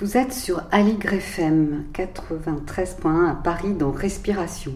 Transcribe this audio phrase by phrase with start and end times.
[0.00, 4.72] Vous êtes sur Aligre FM 93.1 à Paris dans Respiration.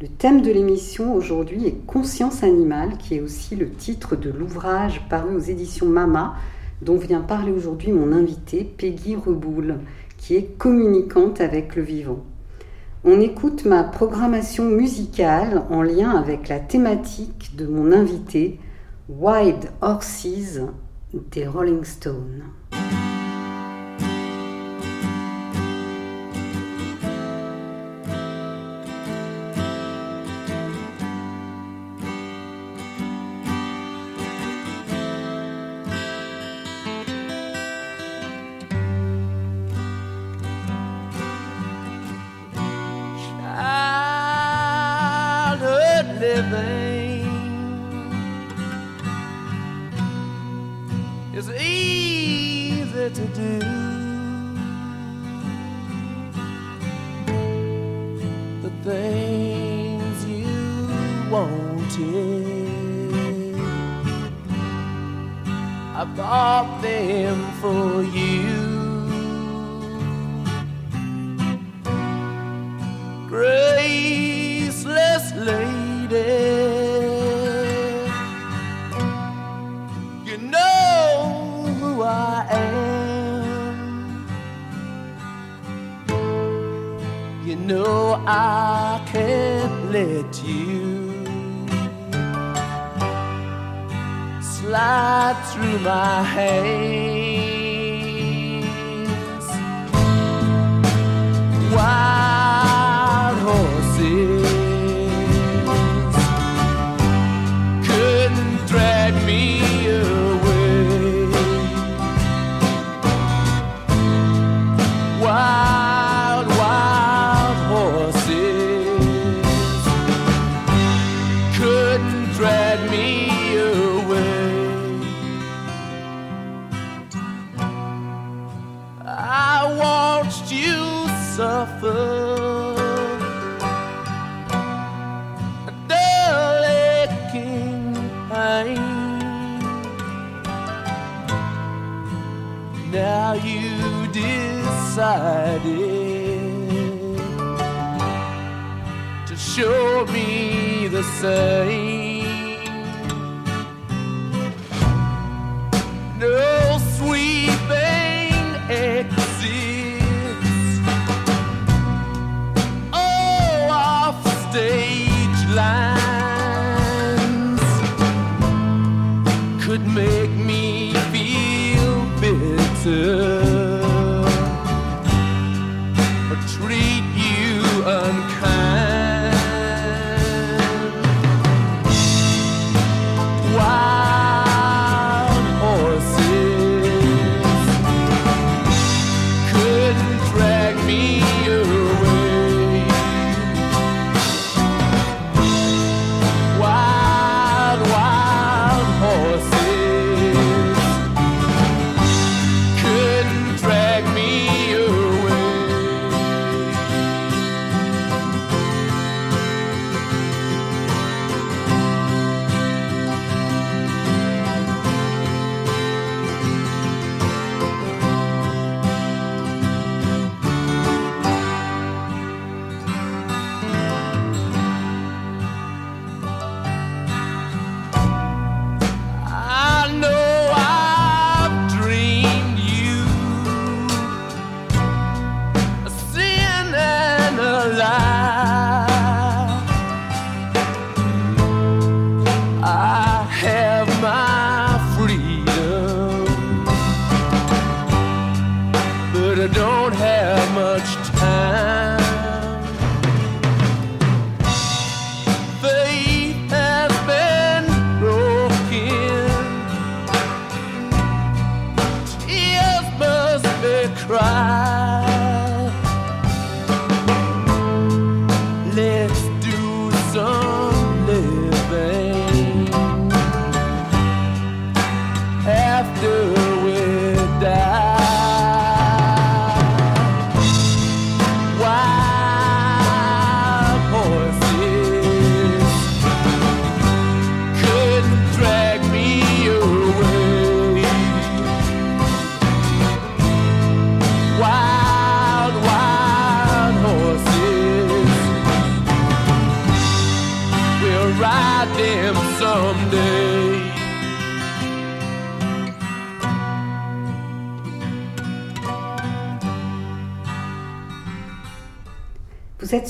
[0.00, 5.00] Le thème de l'émission aujourd'hui est Conscience animale, qui est aussi le titre de l'ouvrage
[5.08, 6.34] paru aux éditions Mama,
[6.80, 9.78] dont vient parler aujourd'hui mon invité Peggy Reboul,
[10.18, 12.24] qui est communicante avec le vivant.
[13.04, 18.58] On écoute ma programmation musicale en lien avec la thématique de mon invité,
[19.08, 20.58] Wild Horses
[21.30, 22.42] des Rolling Stones.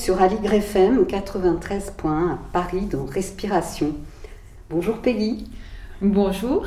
[0.02, 3.94] Sur Aligre FM 93.1 à Paris dans Respiration.
[4.69, 5.49] Bonjour Peggy.
[6.00, 6.66] Bonjour.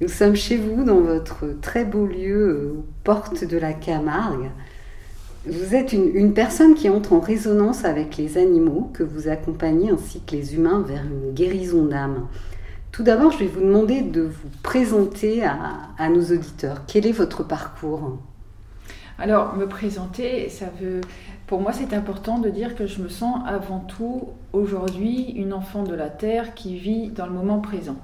[0.00, 4.48] Nous sommes chez vous dans votre très beau lieu euh, aux portes de la Camargue.
[5.46, 9.90] Vous êtes une, une, personne qui entre en résonance avec les animaux que vous accompagnez
[9.90, 12.28] ainsi que les humains vers une guérison d'âme.
[12.92, 15.58] Tout d'abord, je vais vous demander de vous présenter à,
[15.98, 16.84] à nos auditeurs.
[16.86, 18.16] Quel est votre parcours?
[19.18, 21.00] Alors, me présenter, ça veut.
[21.46, 25.84] Pour moi, c'est important de dire que je me sens avant tout aujourd'hui une enfant
[25.84, 27.96] de la Terre qui vit dans le moment présent.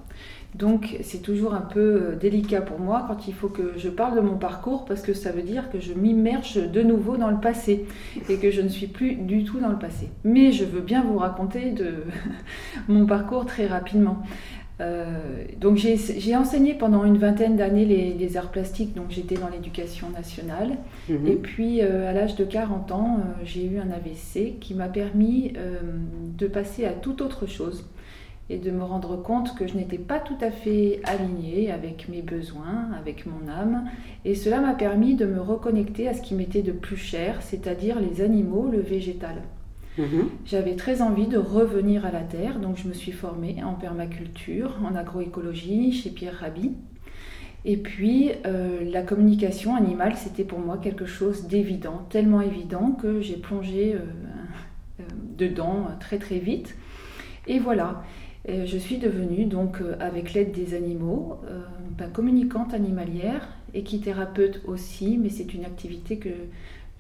[0.55, 4.17] Donc c'est toujours un peu euh, délicat pour moi quand il faut que je parle
[4.17, 7.39] de mon parcours parce que ça veut dire que je m'immerge de nouveau dans le
[7.39, 7.87] passé
[8.29, 10.09] et que je ne suis plus du tout dans le passé.
[10.25, 12.05] Mais je veux bien vous raconter de
[12.89, 14.23] mon parcours très rapidement.
[14.81, 20.09] Euh, donc j'ai enseigné pendant une vingtaine d'années les, arts plastiques, donc j'étais dans l'éducation
[20.11, 20.79] nationale.
[21.09, 21.27] Mhm.
[21.27, 24.89] Et puis euh, à l'âge de 40 ans, euh, j'ai eu un AVC qui m'a
[24.89, 25.53] permis
[26.39, 27.85] de passer à toute autre chose
[28.49, 32.23] et de me rendre compte que je n'étais pas tout à fait alignée avec mes
[32.23, 33.89] besoins, avec mon âme.
[34.25, 38.01] Et cela m'a permis de me reconnecter à ce qui m'était de plus cher, c'est-à-dire
[38.01, 39.37] les animaux, le végétal.
[39.99, 40.29] Mhm.
[40.47, 44.79] J'avais très envie de revenir à la terre, donc je me suis formée en permaculture,
[44.85, 46.73] en agroécologie chez Pierre Rabhi.
[47.65, 53.21] Et puis euh, la communication animale, c'était pour moi quelque chose d'évident, tellement évident que
[53.21, 53.99] j'ai plongé euh,
[55.01, 55.03] euh,
[55.37, 56.75] dedans très très vite.
[57.47, 58.03] Et voilà,
[58.49, 61.41] je suis devenue donc avec l'aide des animaux
[61.99, 66.31] ben, communicante animalière, équithérapeute aussi, mais c'est une activité que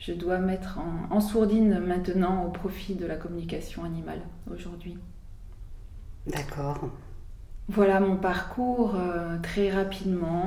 [0.01, 0.79] je dois mettre
[1.11, 4.97] en, sourdine maintenant au profit de la communication animale aujourd'hui.
[6.27, 6.89] D'accord.
[7.69, 10.47] Voilà mon parcours euh, très rapidement.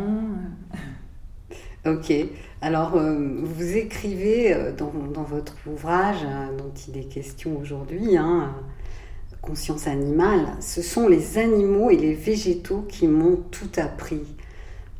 [1.85, 2.11] ok.
[2.61, 4.89] Alors, euh, vous écrivez euh, dans,
[5.23, 6.25] votre ouvrage
[6.57, 8.55] dont il est question aujourd'hui, hein,
[9.41, 14.23] Conscience animale, ce sont les animaux et les végétaux qui m'ont tout appris.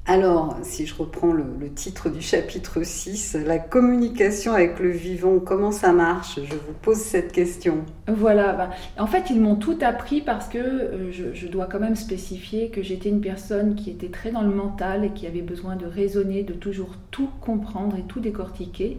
[0.06, 5.72] Alors, si je reprends le, titre du chapitre 6, la communication avec le vivant, comment
[5.72, 6.40] ça marche?
[6.44, 7.86] Je vous pose cette question.
[8.10, 8.70] Voilà, ben,
[9.02, 12.84] en fait, ils m'ont tout appris parce que euh, je, dois quand même spécifier que
[12.84, 16.44] j'étais une personne qui était très dans le mental et qui avait besoin de raisonner,
[16.44, 18.98] de toujours tout comprendre et tout décortiquer,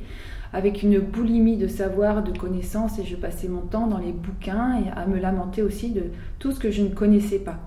[0.54, 4.80] avec une boulimie de savoir, de connaissances, et je passais mon temps dans les bouquins
[4.82, 6.04] et à me lamenter aussi de
[6.38, 7.58] tout ce que je ne connaissais pas.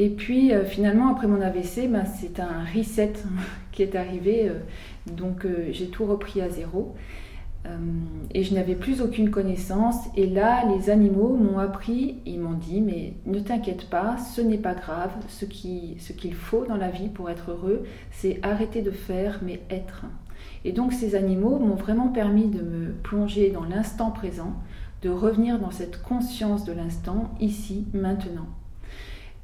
[0.00, 3.14] Et puis euh, finalement, après mon AVC, ben, c'est un reset
[3.72, 4.48] qui est arrivé.
[4.48, 4.60] Euh,
[5.12, 6.94] donc euh, j'ai tout repris à zéro.
[8.32, 9.96] et je n'avais plus aucune connaissance.
[10.16, 14.56] Et là, les animaux m'ont appris, ils m'ont dit, mais ne t'inquiète pas, ce n'est
[14.68, 15.10] pas grave.
[15.28, 19.60] Ce ce qu'il faut dans la vie pour être heureux, c'est arrêter de faire, mais
[19.68, 20.06] être.
[20.64, 24.54] Et donc ces animaux m'ont vraiment permis de me plonger dans l'instant présent,
[25.02, 28.46] de revenir dans cette conscience de l'instant, ici, maintenant.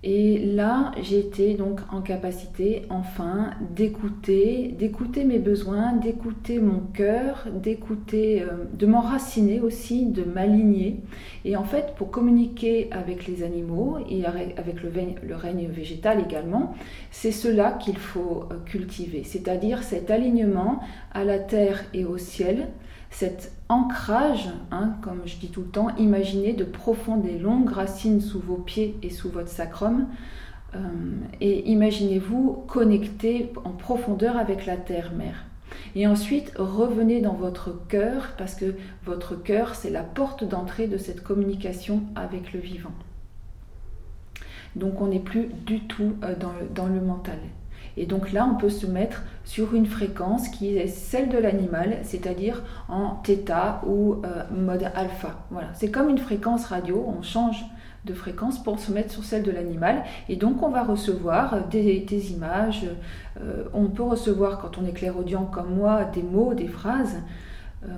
[0.07, 8.43] Et là, j'étais donc en capacité enfin d'écouter, d'écouter mes besoins, d'écouter mon cœur, d'écouter,
[8.43, 11.01] euh, de m'enraciner aussi, de m'aligner.
[11.47, 14.93] Et en fait, pour communiquer avec les animaux et avec le,
[15.27, 16.75] le règne végétal également,
[17.11, 20.81] c'est cela qu'il faut euh, cultiver, c'est-à-dire cet alignement
[21.13, 22.69] à la terre et au ciel,
[23.09, 28.21] cet ancrage, hein, comme je dis tout le temps, imaginez de profondes et longues racines
[28.21, 30.07] sous vos pieds et sous votre sacrum.
[30.75, 30.79] Euh,
[31.41, 35.45] et imaginez-vous connecté en profondeur avec la terre-mère.
[35.97, 40.99] Et ensuite, revenez dans votre cœur, parce que votre cœur, c'est la porte d'entrée de
[40.99, 42.93] cette communication avec le vivant.
[44.77, 46.35] Donc on n'est plus du tout euh,
[46.75, 47.39] dans le mental.
[47.97, 51.99] Et donc là, on peut se mettre sur une fréquence qui est celle de l'animal,
[52.03, 55.47] c'est-à-dire en θ ou euh, mode alpha.
[55.51, 57.65] Voilà, c'est comme une fréquence radio, on change
[58.05, 60.05] de fréquence pour se mettre sur celle de l'animal.
[60.29, 62.87] Et donc on va recevoir des, images,
[63.41, 67.17] euh, on peut recevoir quand on est clairaudient comme moi des mots, des phrases,
[67.85, 67.89] euh,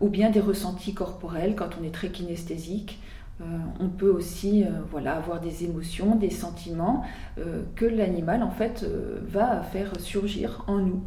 [0.00, 3.00] ou bien des ressentis corporels quand on est très kinesthésique.
[3.40, 3.44] Euh,
[3.80, 7.04] on peut aussi euh, voilà, avoir des émotions, des sentiments
[7.38, 8.86] euh, que l'animal en fait
[9.26, 11.02] va faire surgir en nous.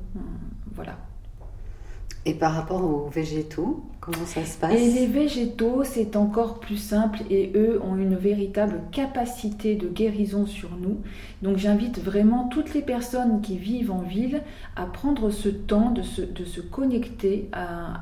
[0.72, 0.98] Voilà.
[2.26, 6.78] Et par rapport aux végétaux, comment ça se passe Et les végétaux, c'est encore plus
[6.78, 10.98] simple et eux ont une véritable capacité de guérison sur nous.
[11.42, 14.42] Donc j'invite vraiment toutes les personnes qui vivent en ville
[14.76, 17.50] à prendre ce temps de se, de se connecter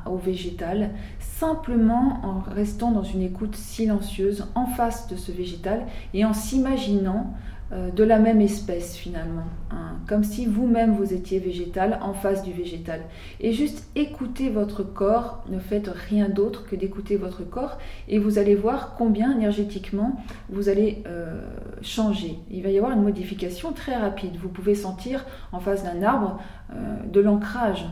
[0.07, 6.25] au végétal, simplement en restant dans une écoute silencieuse en face de ce végétal et
[6.25, 7.33] en s'imaginant
[7.71, 9.97] de la même espèce finalement, hein.
[10.07, 13.01] comme si vous-même vous étiez végétal en face du végétal.
[13.41, 18.39] Et juste écoutez votre corps, ne faites rien d'autre que d'écouter votre corps et vous
[18.39, 20.15] allez voir combien énergétiquement
[20.49, 21.41] vous allez euh,
[21.81, 22.39] changer.
[22.49, 24.37] Il va y avoir une modification très rapide.
[24.41, 26.39] Vous pouvez sentir en face d'un arbre
[26.73, 27.85] euh, de l'ancrage.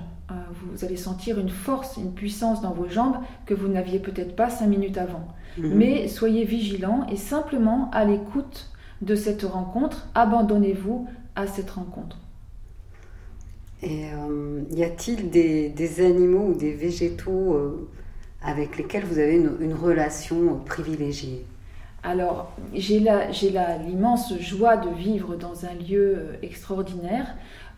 [0.53, 4.50] vous allez sentir une force, une puissance dans vos jambes que vous n'aviez peut-être pas
[4.50, 5.27] cinq minutes avant.
[5.58, 5.74] Mhm.
[5.75, 8.72] Mais soyez vigilant et simplement à l'écoute
[9.02, 12.18] de cette rencontre, abandonnez-vous à cette rencontre.
[13.82, 17.90] Et euh, y a-t-il des, animaux ou des végétaux euh,
[18.42, 21.46] avec lesquels vous avez une, relation privilégiée?
[22.04, 26.34] Alors, j'ai l'immense joie de vivre dans un lieu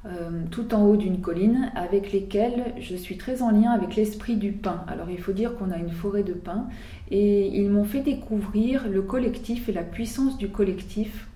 [0.07, 4.37] euh, tout en haut d'une colline, avec lesquels je suis très en lien avec l'esprit
[4.37, 4.85] du pin.
[4.87, 6.67] Alors, il faut dire qu'on a une forêt de pins
[7.11, 11.27] et ils m'ont fait découvrir le collectif et la puissance du collectif.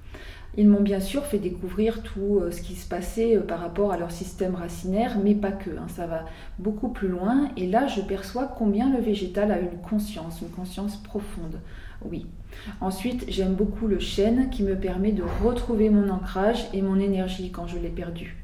[0.58, 3.92] Ils m'ont bien sûr fait découvrir tout euh, ce qui se passait euh, par rapport
[3.92, 5.88] à leur système racinaire, mais pas que, hein.
[5.88, 6.26] ça va
[6.60, 7.50] beaucoup plus loin.
[7.58, 11.60] Et là, je perçois combien le végétal a une conscience, une conscience profonde.
[12.04, 12.26] Oui.
[12.80, 17.52] Ensuite, j'aime beaucoup le chêne qui me permet de retrouver mon ancrage et mon énergie
[17.52, 18.38] quand je l'ai perdu.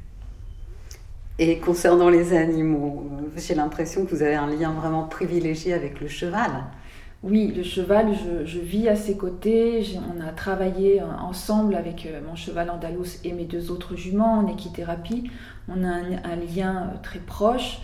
[1.40, 6.08] Et concernant les animaux, j'ai l'impression que vous avez un lien vraiment privilégié avec le
[6.08, 6.50] cheval.
[7.22, 8.14] Oui, le cheval,
[8.46, 9.84] je, vis à ses côtés.
[10.16, 14.40] On a travaillé euh, ensemble avec euh, mon cheval andalous et mes deux autres juments
[14.40, 15.30] en équithérapie.
[15.68, 17.80] On a un, lien euh, très proche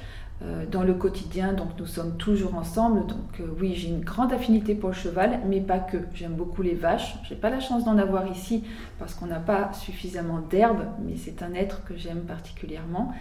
[0.71, 3.05] dans le quotidien, donc nous sommes toujours ensemble.
[3.05, 5.95] Donc oui, j'ai une grande affinité pour le cheval, mais pas que.
[6.13, 7.15] J'aime beaucoup les vaches.
[7.29, 8.65] J'ai pas la chance d'en avoir ici
[8.99, 13.13] parce qu'on n'a pas suffisamment d'herbe, mais c'est un être que j'aime particulièrement.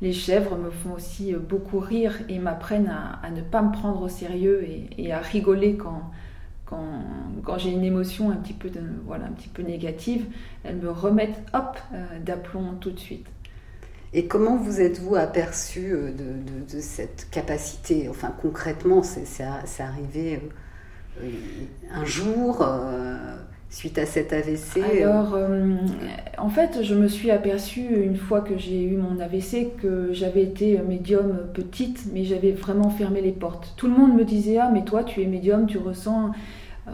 [0.00, 2.88] Les chèvres me font aussi euh, beaucoup rire et m'apprennent
[3.22, 4.64] à, ne pas me prendre au sérieux
[4.96, 6.10] et, à rigoler quand,
[6.66, 8.70] quand, j'ai une émotion un petit, peu
[9.04, 10.26] voilà, un petit peu négative.
[10.62, 13.26] Elles me remettent hop euh, d'aplomb tout de suite.
[14.14, 19.42] Et comment vous êtes-vous aperçu euh, de, cette capacité Enfin, concrètement, c'est
[19.80, 20.40] arrivé
[21.92, 22.62] un jour
[23.70, 25.76] suite à cet AVC Alors, euh,
[26.38, 30.42] en fait, je me suis aperçue une fois que j'ai eu mon AVC que j'avais
[30.42, 33.74] été médium petite, mais j'avais vraiment fermé les portes.
[33.76, 36.32] Tout le monde me disait Ah, mais toi, tu es médium, tu ressens.
[36.88, 36.92] Euh,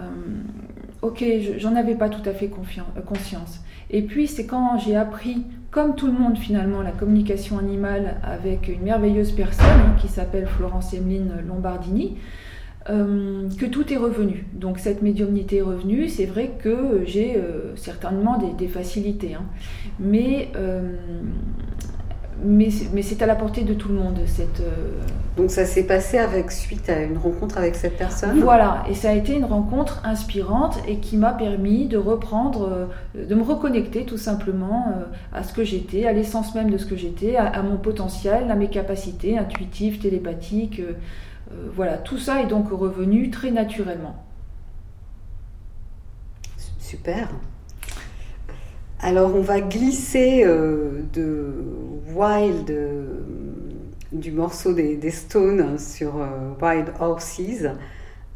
[1.03, 1.25] ok,
[1.59, 3.61] j'en avais pas tout à fait euh, conscience.
[3.91, 8.69] Et puis, c'est quand j'ai appris, comme tout le monde finalement, la communication animale avec
[8.69, 12.17] une merveilleuse personne qui s'appelle Florence Emeline Lombardini.
[12.91, 14.47] Euh, que tout est revenu.
[14.53, 16.09] Donc cette médiumnité est revenue.
[16.11, 19.45] C'est vrai que j'ai euh, certainement des, facilités, hein.
[19.99, 20.95] mais, euh,
[22.45, 24.19] mais, mais c'est à la portée de tout le monde.
[24.27, 24.63] Cette,
[25.39, 28.39] Donc ça s'est passé avec suite à une rencontre avec cette personne?
[28.41, 33.35] Voilà, et ça a été une rencontre inspirante et qui m'a permis de reprendre, de
[33.35, 34.93] me reconnecter tout simplement
[35.33, 38.51] à ce que j'étais, à l'essence même de ce que j'étais, à, à, mon potentiel,
[38.51, 40.83] à mes capacités intuitives, télépathiques.
[41.51, 44.17] Euh, voilà, tout ça est donc revenu très naturellement.
[46.79, 47.29] Super.
[49.01, 51.53] Alors on va glisser euh, de
[52.15, 53.05] Wild, euh,
[54.13, 56.15] du morceau des, Stones sur
[56.63, 57.67] Wild Horses,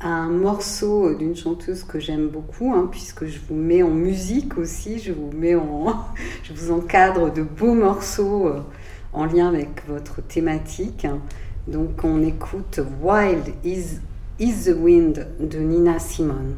[0.00, 4.58] à un morceau d'une chanteuse que j'aime beaucoup, hein, puisque je vous mets en musique
[4.58, 5.94] aussi, je vous mets en,
[6.42, 8.52] je vous encadre de beaux morceaux
[9.12, 11.06] en lien avec votre thématique.
[11.68, 14.00] Donc on écoute Wild is,
[14.38, 16.56] is the Wind de Nina Simone.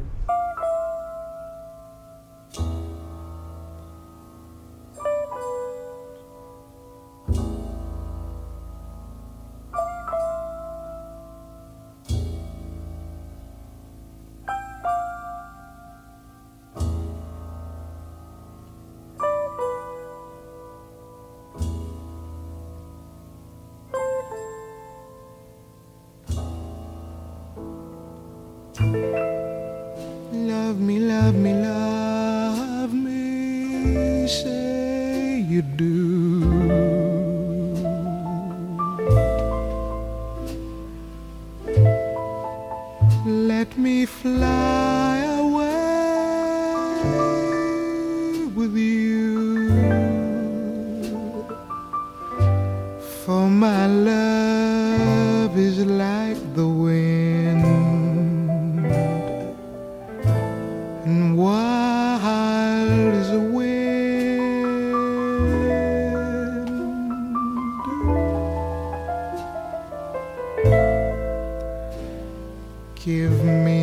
[73.04, 73.79] Give me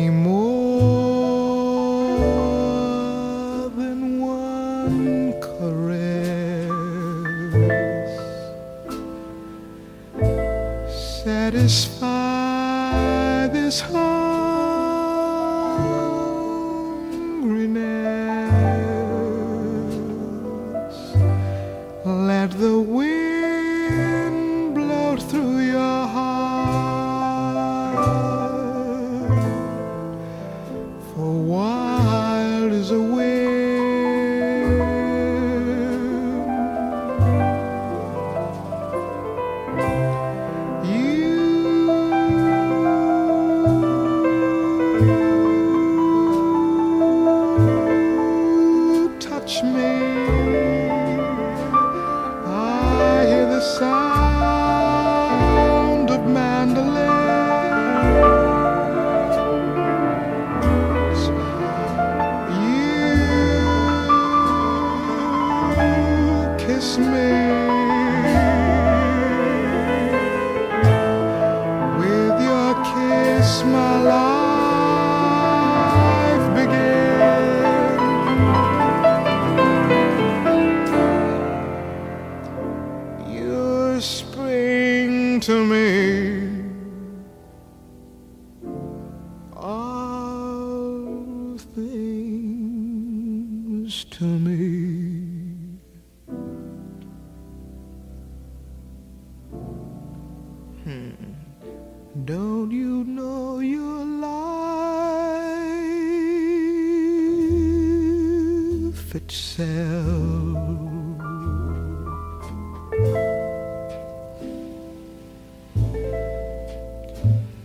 [109.28, 110.56] itself.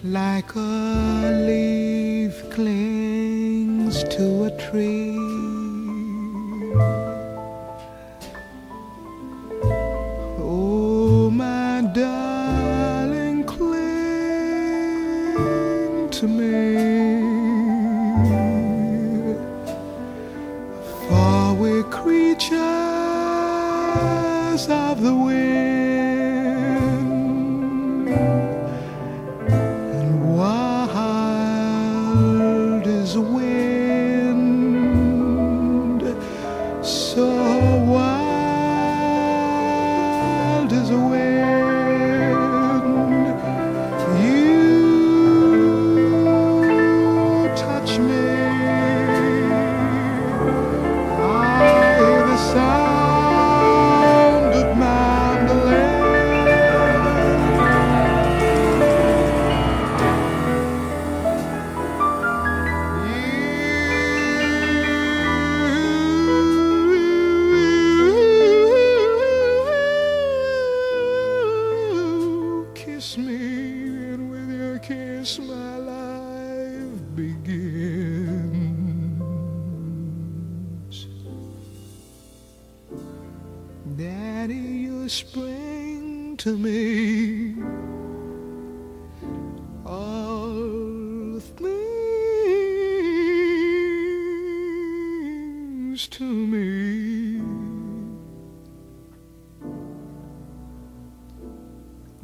[0.03, 1.82] Like a leaf.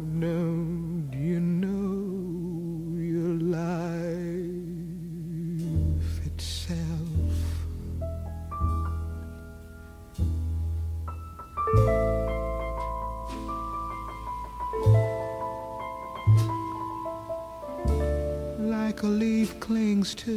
[0.02, 0.56] Now
[1.14, 3.76] you know your life
[6.26, 6.80] itself?
[18.58, 20.32] Like a leaf clings to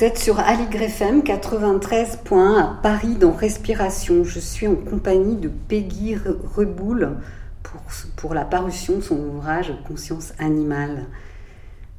[0.00, 4.24] Vous êtes sur Aligre FM 93.1 à Paris dans Respiration.
[4.24, 7.18] Je suis en compagnie de Peggy Reboul
[7.62, 7.82] pour,
[8.16, 11.04] pour la parution de son ouvrage Conscience animale.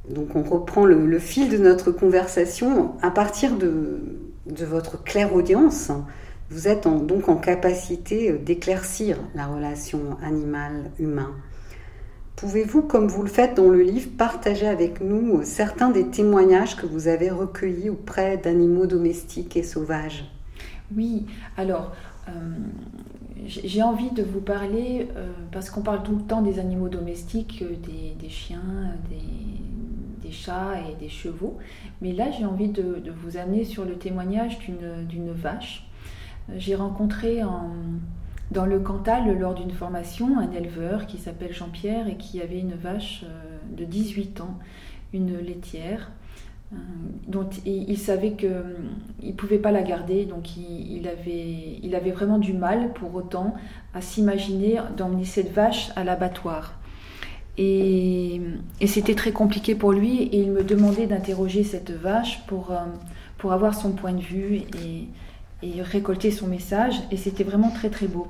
[0.10, 4.00] Donc on reprend le, fil de notre conversation à partir de,
[4.48, 5.92] de votre claire audience.
[6.50, 11.36] Vous êtes donc en capacité d'éclaircir la relation animal-humain.
[12.42, 16.88] Pouvez-vous, comme vous le faites dans le livre, partager avec nous certains des témoignages que
[16.88, 20.26] vous avez recueillis auprès d'animaux domestiques et sauvages?
[20.98, 21.92] Oui, alors
[22.28, 22.32] euh,
[23.46, 27.62] j'ai envie de vous parler, euh, parce qu'on parle tout le temps des animaux domestiques,
[27.62, 27.76] euh,
[28.20, 31.60] des, chiens, des, chats et des chevaux,
[32.02, 34.58] mais là j'ai envie de, de, vous amener sur le témoignage
[35.08, 35.88] d'une vache.
[36.58, 37.70] J'ai rencontré en
[38.52, 42.76] dans le Cantal, lors d'une formation, un éleveur qui s'appelle Jean-Pierre et qui avait une
[42.76, 44.60] vache euh, de 18 ans,
[45.14, 46.12] une laitière,
[46.74, 46.76] euh,
[47.28, 48.90] dont il, savait qu'il hum,
[49.24, 53.56] ne pouvait pas la garder, donc il, avait, vraiment du mal pour autant
[53.94, 56.78] à s'imaginer d'emmener cette vache à l'abattoir.
[57.58, 58.42] Et,
[58.86, 62.80] c'était très compliqué pour lui et il me demandait d'interroger cette vache pour, euh,
[63.38, 65.08] pour avoir son point de vue et,
[65.64, 68.28] et récolter son message, et c'était vraiment très très beau.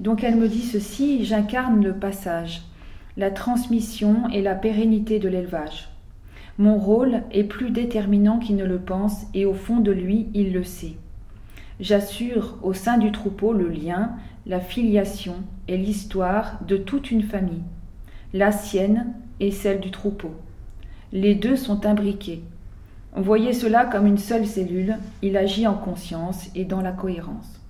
[0.00, 2.62] Donc elle me dit ceci, j'incarne le passage,
[3.16, 5.88] la transmission et la pérennité de l'élevage.
[6.56, 10.52] Mon rôle est plus déterminant qu'il ne le pense, et au fond de lui, il
[10.52, 10.96] le sait.
[11.80, 14.12] J'assure au sein du troupeau le lien,
[14.46, 15.36] la filiation
[15.68, 17.62] et l'histoire de toute une famille,
[18.32, 20.32] la sienne et celle du troupeau.
[21.12, 22.42] Les deux sont imbriqués,
[23.16, 27.60] Voyez cela comme une seule cellule, il agit en conscience et dans la cohérence.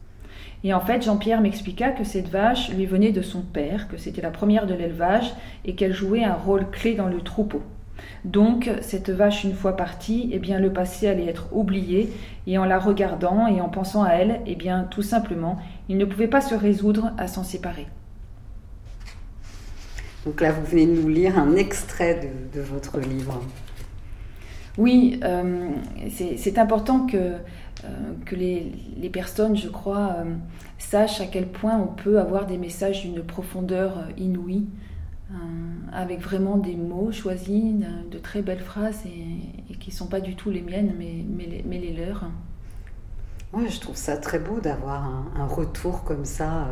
[0.65, 4.21] Et en fait, Jean-Pierre m'expliqua que cette vache lui venait de son père, que c'était
[4.21, 5.33] la première de l'élevage
[5.65, 7.63] et qu'elle jouait un rôle clé dans le troupeau.
[8.25, 12.13] Donc, cette vache, une fois partie, eh bien, le passé allait être oublié,
[12.47, 16.05] et en la regardant et en pensant à elle, eh bien, tout simplement, il ne
[16.05, 17.87] pouvait pas se résoudre à s'en séparer.
[20.27, 23.41] Donc là, vous venez de nous lire un extrait de votre livre.
[24.79, 25.71] Oui, euh,
[26.09, 27.89] c'est important que, euh,
[28.25, 30.35] que les, personnes, je crois, euh,
[30.79, 34.67] sachent à quel point on peut avoir des messages d'une profondeur inouïe,
[35.93, 37.75] avec vraiment des mots choisis,
[38.11, 41.25] de, très belles phrases et, qui ne sont pas du tout les miennes, mais,
[41.67, 42.31] mais, les, leurs.
[43.53, 45.05] Oui, je trouve ça très beau d'avoir
[45.37, 46.69] un, retour comme ça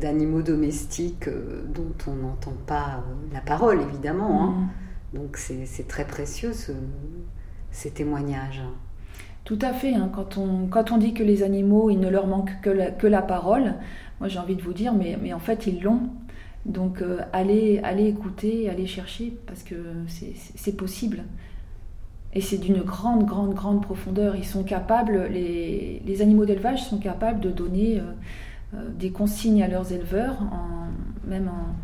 [0.00, 3.02] d'animaux domestiques dont on n'entend pas
[3.32, 4.44] la parole, évidemment.
[4.44, 4.50] Hein.
[4.50, 4.85] Mm.
[5.16, 6.52] Donc c'est très précieux
[7.70, 8.62] ces témoignages.
[9.44, 9.94] Tout à fait.
[9.94, 10.10] Hein.
[10.12, 13.06] Quand, on, quand on dit que les animaux, il ne leur manque que la, que
[13.06, 13.74] la parole,
[14.20, 16.10] moi j'ai envie de vous dire, mais, mais en fait ils l'ont.
[16.66, 19.76] Donc euh, allez, allez écouter, allez chercher, parce que
[20.08, 21.22] c'est possible.
[22.34, 24.36] Et c'est d'une grande, grande, grande profondeur.
[24.36, 28.02] Ils sont capables, les, les animaux d'élevage sont capables de donner euh,
[28.74, 30.38] euh, des consignes à leurs éleveurs,
[31.24, 31.74] même en,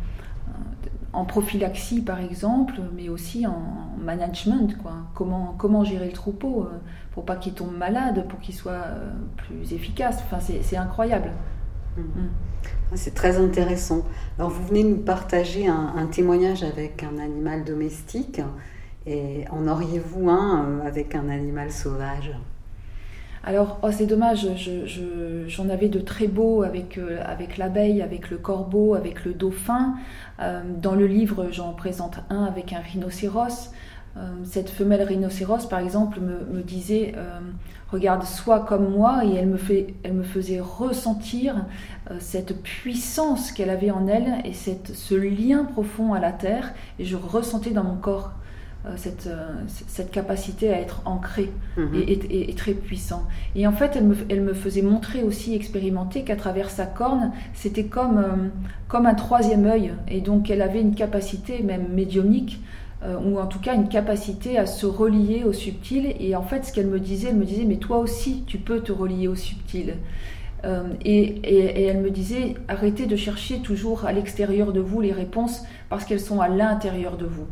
[1.13, 3.61] en prophylaxie par exemple, mais aussi en
[3.99, 4.93] management, quoi.
[5.13, 6.77] Comment, comment gérer le troupeau euh,
[7.11, 10.17] pour pas qu'il tombe malade, pour qu'il soit euh, plus efficace.
[10.25, 11.31] Enfin, c'est incroyable.
[11.97, 12.01] Mmh.
[12.01, 12.29] Mmh.
[12.91, 14.03] Ah, c'est très intéressant.
[14.37, 18.41] Alors vous venez nous partager un, témoignage avec un animal domestique,
[19.05, 22.31] et en auriez-vous un euh, avec un animal sauvage?
[23.45, 24.47] Alors, oh, c'est dommage,
[25.47, 29.95] j'en avais de très beaux avec, euh, avec l'abeille, avec le corbeau, avec le dauphin.
[30.39, 33.71] Euh, dans le livre, j'en présente un avec un rhinocéros.
[34.15, 37.15] Euh, cette femelle rhinocéros, par exemple, me, disait
[37.91, 41.65] Regarde, sois comme moi, et elle me, faisait ressentir
[42.19, 47.03] cette puissance qu'elle avait en elle et cette, ce lien profond à la terre, et
[47.03, 48.31] je ressentais dans mon corps
[48.97, 52.03] cette, euh, cette, capacité à être ancrée mhm.
[52.05, 53.23] et, très puissant.
[53.55, 57.31] Et en fait, elle me, elle me faisait montrer aussi, expérimenter qu'à travers sa corne,
[57.53, 58.49] c'était comme, euh,
[58.89, 59.93] comme un troisième œil.
[60.09, 62.61] Et donc, elle avait une capacité même médiumnique,
[63.25, 66.15] ou en tout cas une capacité à se relier au subtil.
[66.21, 68.79] Et en fait, ce qu'elle me disait, elle me disait, mais toi aussi, tu peux
[68.79, 69.95] te relier au subtil.
[71.03, 75.65] et, et, elle me disait, arrêtez de chercher toujours à l'extérieur de vous les réponses
[75.89, 77.47] parce qu'elles sont à l'intérieur de vous.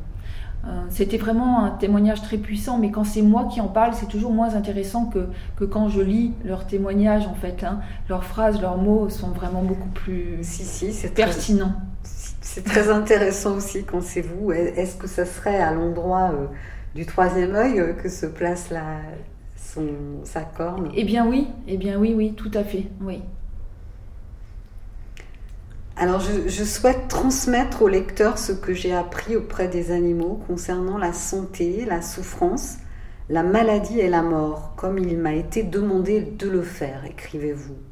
[0.63, 4.05] Euh, c'était vraiment un témoignage très puissant, mais quand c'est moi qui en parle, c'est
[4.05, 7.63] toujours moins intéressant que, que quand je lis leurs témoignages, en fait.
[7.63, 7.79] Hein.
[8.09, 11.73] Leurs phrases, leurs mots sont vraiment beaucoup plus si, si, pertinents.
[12.03, 14.51] C'est très intéressant aussi quand c'est vous.
[14.51, 16.45] Est-ce que ça serait à l'endroit euh,
[16.93, 18.97] du troisième œil euh, que se place la,
[19.55, 19.87] son,
[20.25, 20.89] sa corne?
[20.95, 23.21] Eh bien oui, eh bien oui, oui, tout à fait, oui.
[26.01, 31.13] Alors, je, souhaite transmettre au lecteur ce que j'ai appris auprès des animaux concernant la
[31.13, 32.77] santé, la souffrance,
[33.29, 37.90] la maladie et la mort, comme il m'a été demandé de le faire, écrivez-vous.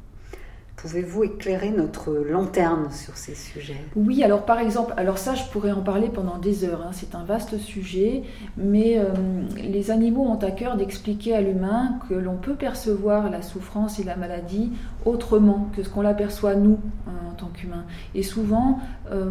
[0.80, 3.84] Pouvez-vous éclairer notre lanterne sur ces sujets?
[3.96, 7.14] Oui, alors par exemple, alors ça je pourrais en parler pendant des heures, hein, c'est
[7.14, 8.22] un vaste sujet,
[8.56, 9.08] mais euh,
[9.62, 14.04] les animaux ont à cœur d'expliquer à l'humain que l'on peut percevoir la souffrance et
[14.04, 14.72] la maladie
[15.04, 17.84] autrement que ce qu'on l'aperçoit nous hein, en tant qu'humains.
[18.14, 18.78] Et souvent,
[19.12, 19.28] euh,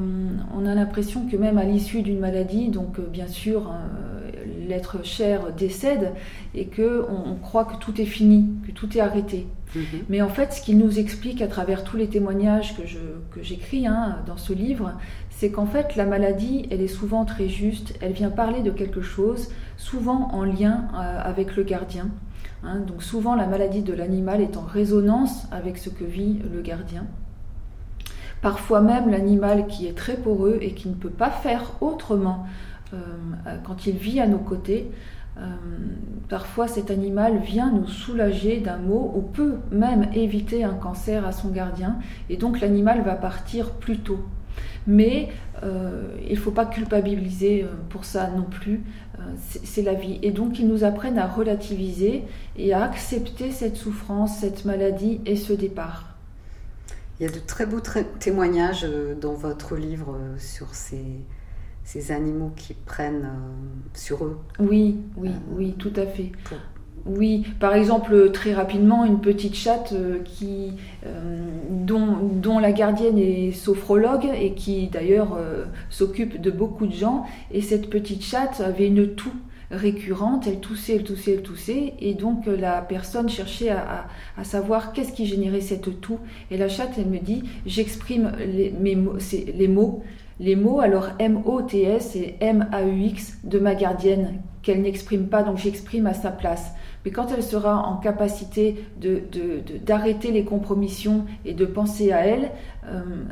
[0.55, 3.73] on a l'impression que même à l'issue d'une maladie, donc euh, bien sûr
[4.67, 6.12] l'être cher décède,
[6.53, 9.47] et que on croit que tout est fini, que tout est arrêté.
[9.75, 10.05] Mhm.
[10.10, 14.17] Mais en fait, ce qu'il nous explique à travers tous les témoignages que, j'écris hein,
[14.25, 14.93] dans ce livre,
[15.29, 19.01] c'est qu'en fait, la maladie, elle est souvent très juste, elle vient parler de quelque
[19.01, 22.10] chose, souvent en lien euh, avec le gardien.
[22.62, 22.79] Hein.
[22.79, 27.05] donc souvent, la maladie de l'animal est en résonance avec ce que vit le gardien.
[28.41, 32.45] Parfois même, l'animal qui est très poreux et qui ne peut pas faire autrement
[32.93, 32.97] euh,
[33.63, 34.89] quand il vit à nos côtés,
[35.39, 35.43] euh,
[36.28, 41.32] parfois cet animal vient nous soulager d'un mot ou peut même éviter un cancer à
[41.32, 41.97] son gardien
[42.30, 44.19] et donc l'animal va partir plus tôt.
[44.86, 45.30] Mais
[45.63, 48.82] euh, il ne faut pas culpabiliser euh, pour ça non plus,
[49.63, 50.19] c'est la vie.
[50.21, 52.23] Et donc ils nous apprennent à relativiser
[52.58, 56.15] et à accepter cette souffrance, cette maladie et ce départ.
[57.19, 57.82] Il y a de très beaux
[58.19, 58.88] témoignages
[59.19, 61.04] dans votre livre sur ces,
[61.89, 64.38] ces animaux qui prennent euh, sur eux.
[64.60, 66.32] Oui, oui, euh, oui, tout à fait.
[67.08, 70.73] Oui, par exemple, très rapidement, une petite chatte euh, qui,
[71.71, 75.36] dont, dont, la gardienne est sophrologue et qui d'ailleurs
[75.89, 77.25] s'occupe de beaucoup de gens.
[77.52, 79.34] Et cette petite chatte avait une toux
[79.71, 84.93] récurrente, elle toussait, elle toussait, elle toussait, et donc la personne cherchait à, à, savoir
[84.93, 86.19] qu'est-ce qui générait cette toux.
[86.52, 88.97] Et la chatte, elle me dit, j'exprime les, mes,
[89.56, 90.04] les mots
[90.39, 96.13] les mots, alors M-O-T-S et M-A-U-X de ma gardienne, qu'elle n'exprime pas, donc j'exprime à
[96.13, 96.71] sa place.
[97.06, 98.86] Mais quand elle sera en capacité
[99.86, 102.52] d'arrêter les compromissions et de penser à elle,
[102.86, 103.23] euh,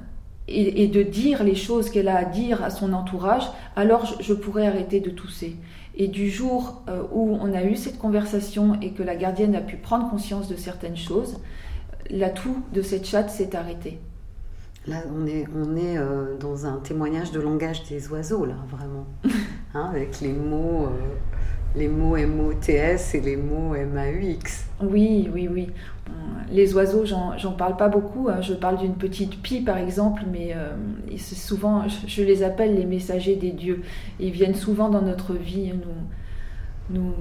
[0.50, 3.43] et, de dire les choses qu'elle a à dire à son entourage,
[3.76, 5.58] alors je, pourrai arrêter de tousser.
[5.96, 9.62] Et du jour euh, où on a eu cette conversation et que la gardienne a
[9.62, 11.39] pu prendre conscience de certaines choses,
[12.10, 14.00] la toux de cette chatte s'est arrêtée.
[14.88, 19.06] Là, on est, on est euh, dans un témoignage de langage des oiseaux, là, vraiment.
[19.73, 24.65] Hein, avec les mots, euh, les mots M-O-T-S et les mots M-A-U-X.
[24.82, 25.67] Oui, oui, oui.
[26.50, 28.30] Les oiseaux, j'en parle pas beaucoup.
[28.30, 28.41] Hein.
[28.41, 30.71] Je parle d'une petite pie, par exemple, mais euh,
[31.17, 33.82] souvent, je, les appelle les messagers des dieux.
[34.21, 37.13] Ils viennent souvent dans notre vie nous, nous,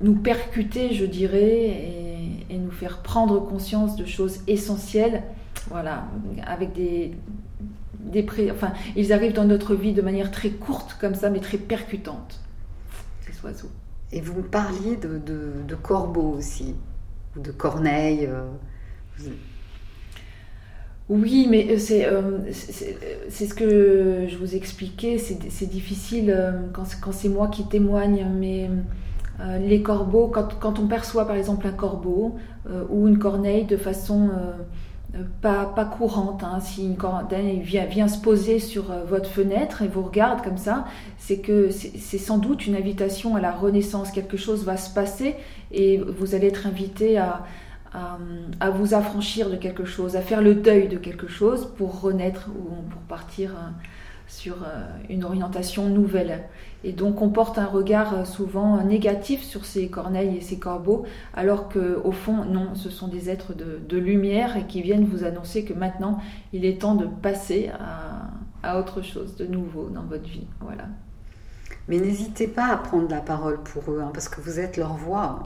[0.00, 5.24] nous percuter, je dirais, et, et nous faire prendre conscience de choses essentielles
[5.68, 6.04] voilà,
[6.46, 7.12] avec des,
[8.00, 11.58] des enfin, ils arrivent dans notre vie de manière très courte comme ça, mais très
[11.58, 12.40] percutante,
[13.20, 13.70] ces oiseaux.
[14.12, 16.74] Et vous me parliez de, de, corbeaux aussi,
[17.36, 18.26] ou de corneilles.
[18.26, 18.44] Euh,
[21.08, 26.36] oui, mais euh, euh, c'est ce que je vous expliquais, c'est difficile
[26.72, 28.70] quand, quand c'est moi qui témoigne, mais
[29.60, 32.36] les corbeaux, quand, quand, on perçoit par exemple un corbeau
[32.90, 34.30] ou une corneille de façon
[35.40, 36.42] pas, pas courante.
[36.42, 36.60] Hein.
[36.60, 40.56] Si une corneille vient, vient, se poser sur euh, votre fenêtre et vous regarde comme
[40.56, 40.86] ça,
[41.18, 44.10] c'est que c'est sans doute une invitation à la renaissance.
[44.10, 45.36] Quelque chose va se passer
[45.70, 47.44] et vous allez être invité à,
[47.92, 52.48] à, vous affranchir de quelque chose, à faire le deuil de quelque chose pour renaître
[52.48, 53.50] ou pour partir.
[53.50, 53.70] Euh,
[54.32, 56.44] sur euh, une orientation nouvelle.
[56.84, 61.04] Et donc on porte un regard euh, souvent négatif sur ces corneilles et ces corbeaux,
[61.34, 65.64] alors qu'au fond, non, ce sont des êtres de, lumière et qui viennent vous annoncer
[65.64, 66.18] que maintenant,
[66.52, 67.70] il est temps de passer
[68.62, 70.46] à, autre chose de nouveau dans votre vie.
[70.60, 70.84] Voilà.
[71.88, 74.94] Mais n'hésitez pas à prendre la parole pour eux, hein, parce que vous êtes leur
[74.94, 75.42] voix.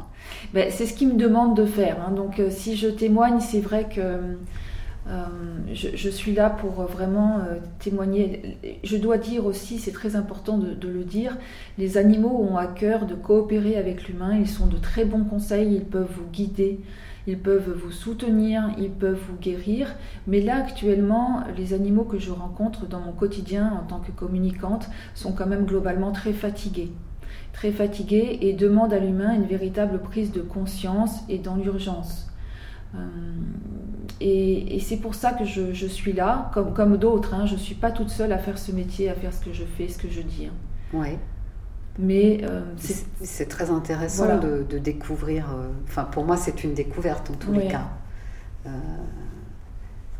[0.54, 1.96] Ben, c'est ce qu'ils me demandent de faire.
[2.06, 2.12] Hein.
[2.12, 4.36] Donc euh, si je témoigne, c'est vrai que
[5.08, 5.24] euh,
[5.72, 8.58] je, suis là pour vraiment euh, témoigner.
[8.82, 11.36] Je dois dire aussi, c'est très important de, le dire,
[11.78, 14.36] les animaux ont à cœur de coopérer avec l'humain.
[14.36, 16.80] Ils sont de très bons conseils, ils peuvent vous guider,
[17.28, 19.94] ils peuvent vous soutenir, ils peuvent vous guérir.
[20.26, 24.88] Mais là, actuellement, les animaux que je rencontre dans mon quotidien en tant que communicante
[25.14, 26.90] sont quand même globalement très fatigués
[27.52, 32.26] très fatigués et demandent à l'humain une véritable prise de conscience et dans l'urgence.
[32.94, 32.98] Euh,
[34.20, 37.34] et, c'est pour ça que je, suis là, comme, comme d'autres.
[37.34, 37.46] Hein.
[37.46, 39.64] Je ne suis pas toute seule à faire ce métier, à faire ce que je
[39.64, 40.46] fais, ce que je dis.
[40.46, 40.98] Hein.
[40.98, 41.18] Ouais.
[41.98, 42.60] Mais euh,
[43.22, 45.50] c'est très intéressant de, découvrir.
[45.50, 47.88] Euh, enfin, pour moi, c'est une découverte en tous les cas.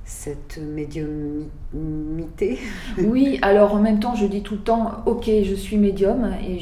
[0.05, 2.59] cette médiumité
[2.99, 6.59] Oui, alors en même temps, je dis tout le temps, ok, je suis médium et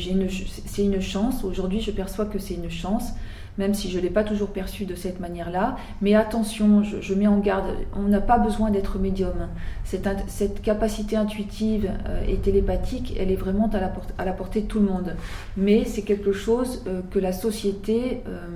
[0.66, 1.44] c'est une chance.
[1.44, 3.12] Aujourd'hui, je perçois que c'est une chance
[3.58, 5.76] même si je ne l'ai pas toujours perçu de cette manière-là.
[6.00, 9.48] Mais attention, je, mets en garde, on n'a pas besoin d'être médium.
[9.84, 14.80] Cette, capacité intuitive euh, et télépathique, elle est vraiment à la, à portée de tout
[14.80, 15.14] le monde.
[15.56, 18.46] Mais c'est quelque chose euh, que la société euh,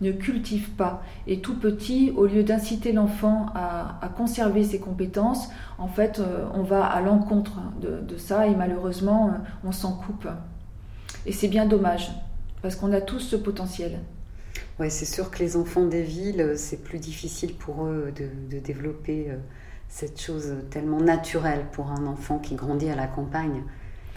[0.00, 1.02] ne cultive pas.
[1.26, 6.22] Et tout petit, au lieu d'inciter l'enfant à, à, conserver ses compétences, en fait,
[6.54, 10.26] on va à l'encontre de, ça et malheureusement, on s'en coupe.
[11.26, 12.10] Et c'est bien dommage,
[12.62, 13.98] parce qu'on a tous ce potentiel.
[14.78, 19.26] Ouais, c'est sûr que les enfants des villes, c'est plus difficile pour eux de, développer
[19.30, 19.36] euh,
[19.88, 23.62] cette chose tellement naturelle pour un enfant qui grandit à la campagne,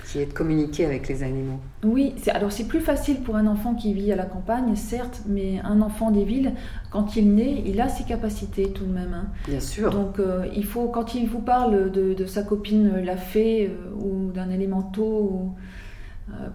[0.05, 1.61] qui est de communiquer avec les animaux.
[1.85, 5.61] Oui, alors c'est plus facile pour un enfant qui vit à la campagne, certes, mais
[5.63, 6.53] un enfant des villes,
[6.91, 9.13] quand il naît, il a ses capacités tout de même.
[9.13, 9.27] Hein.
[9.47, 9.91] Bien sûr.
[9.91, 14.31] Donc euh, il faut, quand il vous parle de, sa copine la fée euh, ou
[14.33, 15.55] d'un élémentaux,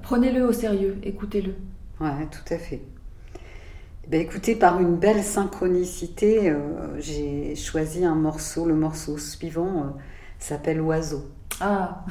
[0.02, 1.54] prenez-le au sérieux, écoutez-le.
[2.00, 2.82] Ouais, tout à fait.
[4.08, 8.66] Ben écoutez, par une belle synchronicité, euh, j'ai choisi un morceau.
[8.66, 10.00] Le morceau suivant euh,
[10.38, 11.24] s'appelle Oiseau.
[11.60, 12.04] Ah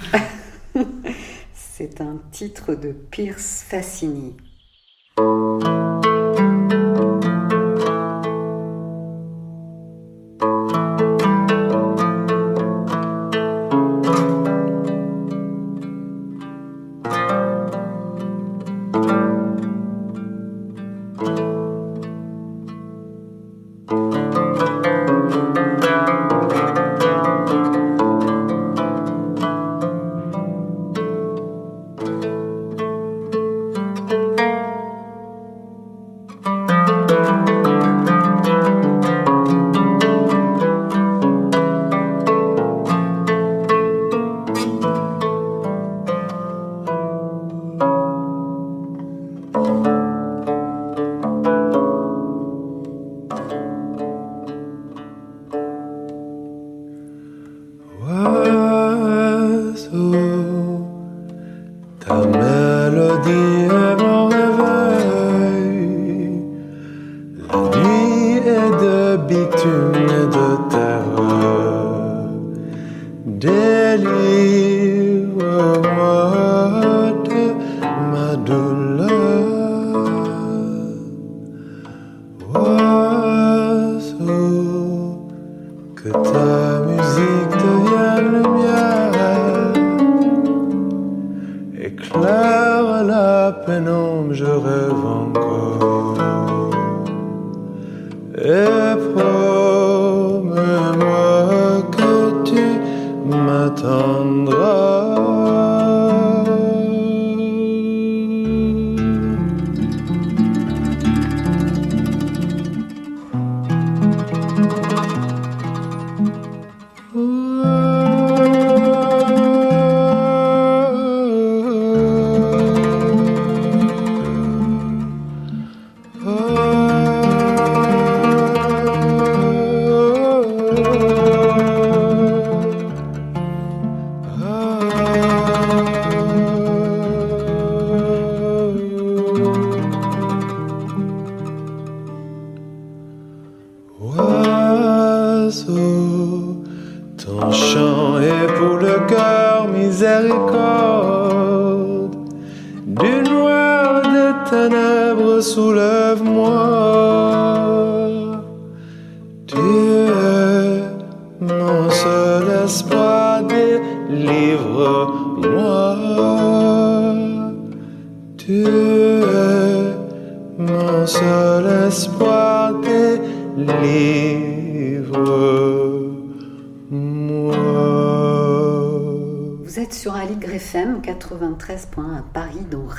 [1.53, 4.35] C'est un titre de Pierce Fassini.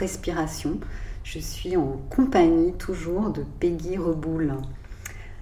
[0.04, 0.80] Respiration.
[1.22, 4.52] Je suis en compagnie toujours de Peggy Reboul.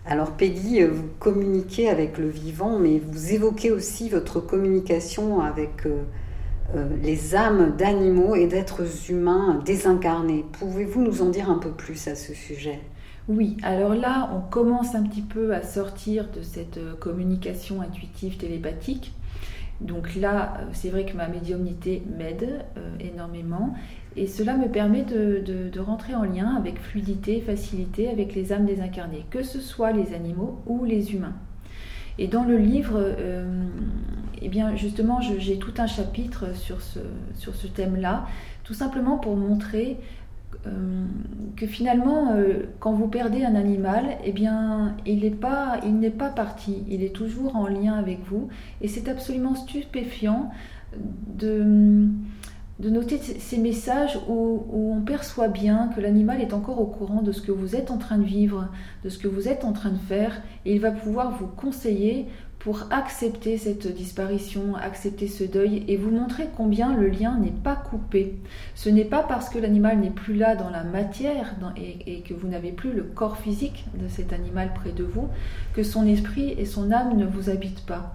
[0.06, 5.84] Alors Peggy, euh, vous communiquez avec le vivant, mais vous évoquez aussi votre communication avec
[5.84, 6.04] euh,
[6.76, 10.44] euh, les âmes d'animaux et d'êtres humains désincarnés.
[10.52, 12.78] Pouvez-vous nous en dire un peu plus à ce sujet?
[13.26, 19.12] Oui, alors là, on commence un petit peu à sortir de cette communication intuitive télépathique.
[19.80, 22.64] Donc là, c'est vrai que ma médiumnité m'aide
[23.00, 23.74] énormément
[24.16, 29.24] et cela me permet de, rentrer en lien avec fluidité facilité avec les âmes désincarnées,
[29.30, 31.34] que ce soit les animaux ou les humains.
[32.18, 33.64] Et dans le livre, euh,
[34.40, 38.26] eh bien justement, j'ai tout un chapitre sur ce, thème-là,
[38.64, 39.96] tout simplement pour montrer
[40.66, 41.06] euh,
[41.56, 45.30] que finalement, euh, quand vous perdez un animal, eh bien, il n'est
[46.10, 48.48] pas parti, il est toujours en lien avec vous,
[48.82, 50.50] et c'est absolument stupéfiant
[51.38, 52.06] de
[52.78, 57.32] de noter ces messages où, on perçoit bien que l'animal est encore au courant de
[57.32, 58.68] ce que vous êtes en train de vivre,
[59.04, 62.28] de ce que vous êtes en train de faire, et il va pouvoir vous conseiller
[62.62, 67.74] pour accepter cette disparition, accepter ce deuil et vous montrer combien le lien n'est pas
[67.74, 68.36] coupé.
[68.76, 72.46] Ce n'est pas parce que l'animal n'est plus là dans la matière et, que vous
[72.46, 75.28] n'avez plus le corps physique de cet animal près de vous
[75.74, 78.14] que son esprit et son âme ne vous habitent pas.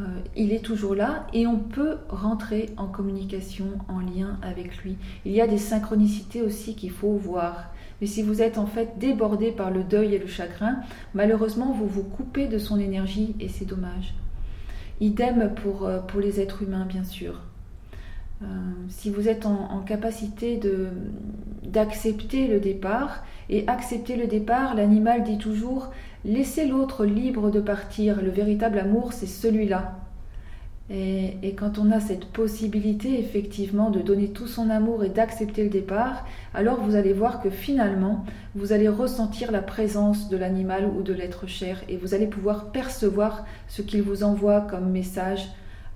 [0.00, 4.96] Euh, il est toujours là et on peut rentrer en communication, en lien avec lui.
[5.24, 7.70] Il y a des synchronicités aussi qu'il faut voir.
[8.00, 10.76] Mais si vous êtes en fait débordé par le deuil et le chagrin,
[11.12, 14.14] malheureusement, vous vous coupez de son énergie et c'est dommage.
[15.00, 17.42] Idem pour, euh, pour les êtres humains, bien sûr.
[18.42, 18.46] Euh,
[18.88, 20.58] si vous êtes en, capacité
[21.62, 25.90] d'accepter le départ, et accepter le départ, l'animal dit toujours
[26.24, 29.96] laissez l'autre libre de partir, le véritable amour c'est celui-là.
[30.92, 35.70] Et, quand on a cette possibilité effectivement de donner tout son amour et d'accepter le
[35.70, 38.24] départ, alors vous allez voir que finalement
[38.56, 42.72] vous allez ressentir la présence de l'animal ou de l'être cher et vous allez pouvoir
[42.72, 45.50] percevoir ce qu'il vous envoie comme message,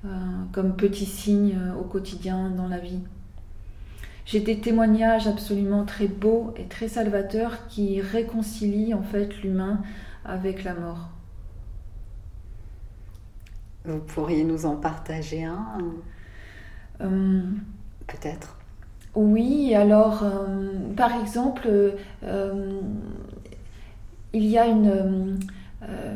[0.04, 0.08] euh,
[0.52, 3.00] comme petit signe euh, au quotidien dans la vie.
[4.26, 9.82] J'ai des témoignages absolument très beaux et très salvateurs qui réconcilient en fait l'humain
[10.24, 11.10] avec la mort.
[13.84, 15.66] Vous pourriez nous en partager un
[17.00, 17.42] euh,
[18.06, 18.56] Peut-être?
[19.14, 20.24] Oui, alors
[20.96, 21.68] par exemple,
[24.32, 25.38] il y a une
[25.88, 26.14] euh,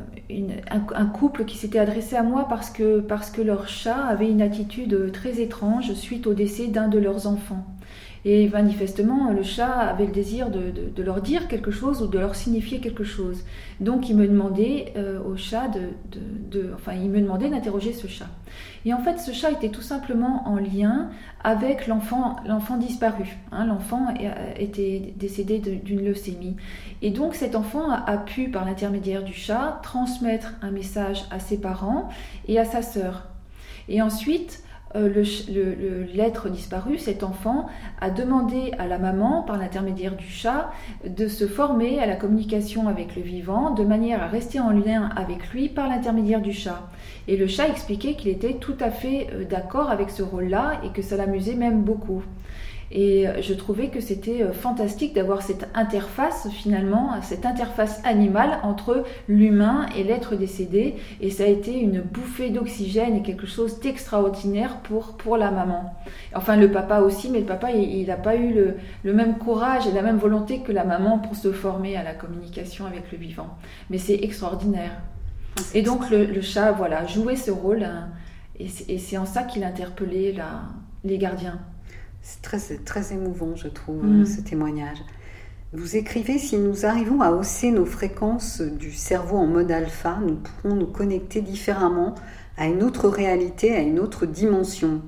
[0.71, 4.41] un, couple qui s'était adressé à moi parce que, parce que leur chat avait une
[4.41, 7.67] attitude très étrange suite au décès d'un de leurs enfants.
[8.25, 12.35] Et manifestement, le chat avait le désir de, leur dire quelque chose ou de leur
[12.35, 13.45] signifier quelque chose.
[13.81, 18.29] Donc il me demandait euh, au chat de, enfin il me demandait d'interroger ce chat.
[18.85, 21.11] Et en fait, ce chat était tout simplement en lien
[21.45, 23.37] avec l'enfant, l'enfant disparu.
[23.53, 23.67] Hein.
[23.67, 24.15] l'enfant
[24.57, 26.57] était décédé d'une leucémie.
[27.03, 31.39] Et donc cet enfant a, a pu, par l'intermédiaire du chat, transmettre un message à
[31.39, 32.09] ses parents
[32.49, 33.29] et à sa sœur.
[33.89, 34.63] Et ensuite,
[34.97, 37.67] euh, l'être disparu, cet enfant,
[38.01, 40.71] a demandé à la maman, par l'intermédiaire du chat,
[41.07, 45.11] de se former à la communication avec le vivant, de manière à rester en lien
[45.17, 46.89] avec lui par l'intermédiaire du chat.
[47.27, 50.89] Et le chat expliquait qu'il était tout à fait euh, d'accord avec ce rôle-là et
[50.91, 52.23] que ça l'amusait même beaucoup.
[52.91, 58.59] Et euh, je trouvais que c'était euh, fantastique d'avoir cette interface finalement, cette interface animale
[58.63, 60.95] entre l'humain et l'être décédé.
[61.21, 65.95] Et ça a été une bouffée d'oxygène et quelque chose d'extraordinaire pour, pour la maman.
[66.35, 68.55] Enfin le papa aussi, mais le papa il n'a pas eu
[69.05, 72.15] le, même courage et la même volonté que la maman pour se former à la
[72.15, 73.49] communication avec le vivant.
[73.91, 74.93] Mais c'est extraordinaire.
[75.75, 77.83] Et donc le, chat, voilà, jouait ce rôle.
[77.83, 78.11] Hein,
[78.59, 80.63] et c'est en ça qu'il interpellait la,
[81.05, 81.59] les gardiens.
[82.29, 84.27] C'est très, très émouvant, je trouve, mm.
[84.27, 84.99] ce témoignage.
[85.73, 90.37] Vous écrivez, si nous arrivons à hausser nos fréquences du cerveau en mode alpha, nous
[90.37, 92.15] pourrons nous connecter différemment
[92.59, 95.01] à une autre réalité, à une autre dimension.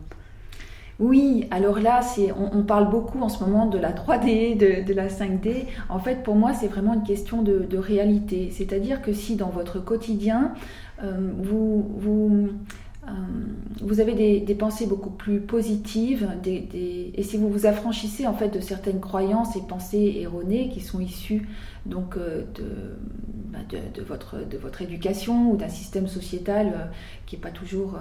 [0.99, 2.01] Oui, alors là,
[2.39, 5.67] on, on, parle beaucoup en ce moment de la 3D, de, la 5D.
[5.91, 8.51] En fait, pour moi, c'est vraiment une question de, réalité.
[8.51, 10.55] C'est-à-dire que si dans votre quotidien,
[11.03, 12.49] euh, vous, vous
[13.81, 18.61] vous avez des, pensées beaucoup plus positives et si vous vous affranchissez en fait de
[18.61, 21.49] certaines croyances et pensées erronées qui sont issues
[21.87, 22.45] donc euh,
[23.53, 26.85] bah, de, votre, de votre éducation ou d'un système sociétal euh,
[27.27, 27.99] qui n'est pas toujours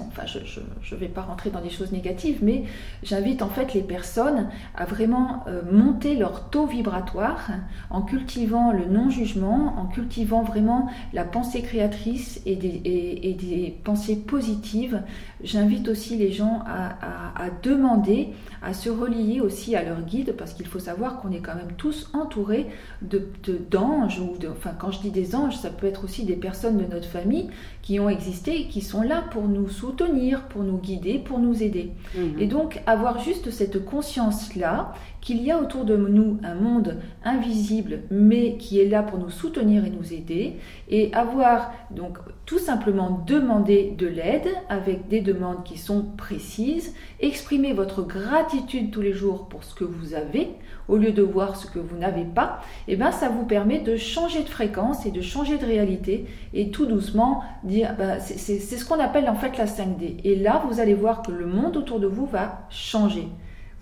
[0.00, 2.64] enfin, je ne vais pas rentrer dans des choses négatives, mais
[3.02, 7.50] j'invite en fait les personnes à vraiment euh, monter leur taux vibratoire
[7.90, 15.02] en cultivant le non-jugement, en cultivant vraiment la pensée créatrice et des, pensées positives.
[15.42, 18.30] J'invite aussi les gens à, demander,
[18.62, 21.72] à se relier aussi à leur guide, parce qu'il faut savoir qu'on est quand même
[21.76, 22.66] tous entourés
[23.02, 23.28] de,
[23.70, 26.84] d'anges, ou enfin quand je dis des anges, ça peut être aussi des personnes de
[26.84, 27.48] notre famille
[27.88, 31.62] qui ont existé et qui sont là pour nous soutenir, pour nous guider, pour nous
[31.62, 31.92] aider.
[32.14, 32.38] Mhm.
[32.38, 38.00] Et donc avoir juste cette conscience-là qu'il y a autour de nous un monde invisible
[38.10, 40.56] mais qui est là pour nous soutenir et nous aider
[40.90, 42.18] et avoir donc
[42.48, 49.02] tout simplement demander de l'aide avec des demandes qui sont précises, exprimer votre gratitude tous
[49.02, 50.48] les jours pour ce que vous avez
[50.88, 53.80] au lieu de voir ce que vous n'avez pas, et eh bien ça vous permet
[53.80, 56.24] de changer de fréquence et de changer de réalité
[56.54, 60.16] et tout doucement dire ben, c'est ce qu'on appelle en fait la 5D.
[60.24, 63.28] Et là, vous allez voir que le monde autour de vous va changer.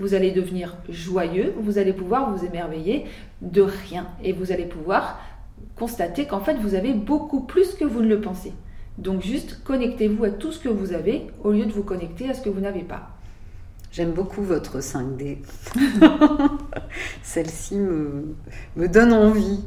[0.01, 3.07] Vous allez devenir joyeux, vous allez pouvoir vous émerveiller
[3.43, 5.21] de rien et vous allez pouvoir
[5.77, 8.53] constater qu'en fait vous avez beaucoup plus que vous ne le pensez.
[8.99, 12.35] Donc juste connectez-vous à tout ce que vous avez au lieu de vous connecter à
[12.35, 13.11] ce que vous n'avez pas.
[13.93, 15.39] J'aime beaucoup votre 5D.
[17.23, 19.61] Celle-ci me, donne envie.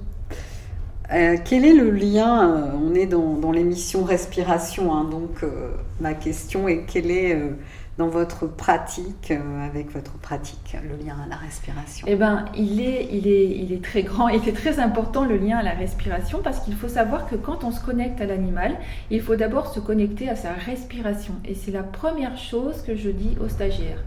[1.11, 5.71] Euh, quel est le lien euh, On est dans, dans l'émission respiration, hein, donc euh,
[5.99, 7.35] ma question est quel est
[7.99, 12.07] dans votre pratique, euh, avec votre pratique, le lien à la respiration?
[12.09, 15.35] Eh bien, il est, il, est, il est très grand, il est très important le
[15.35, 18.77] lien à la respiration parce qu'il faut savoir que quand on se connecte à l'animal,
[19.11, 21.33] il faut d'abord se connecter à sa respiration.
[21.43, 24.01] Et c'est la première chose que je dis aux stagiaires.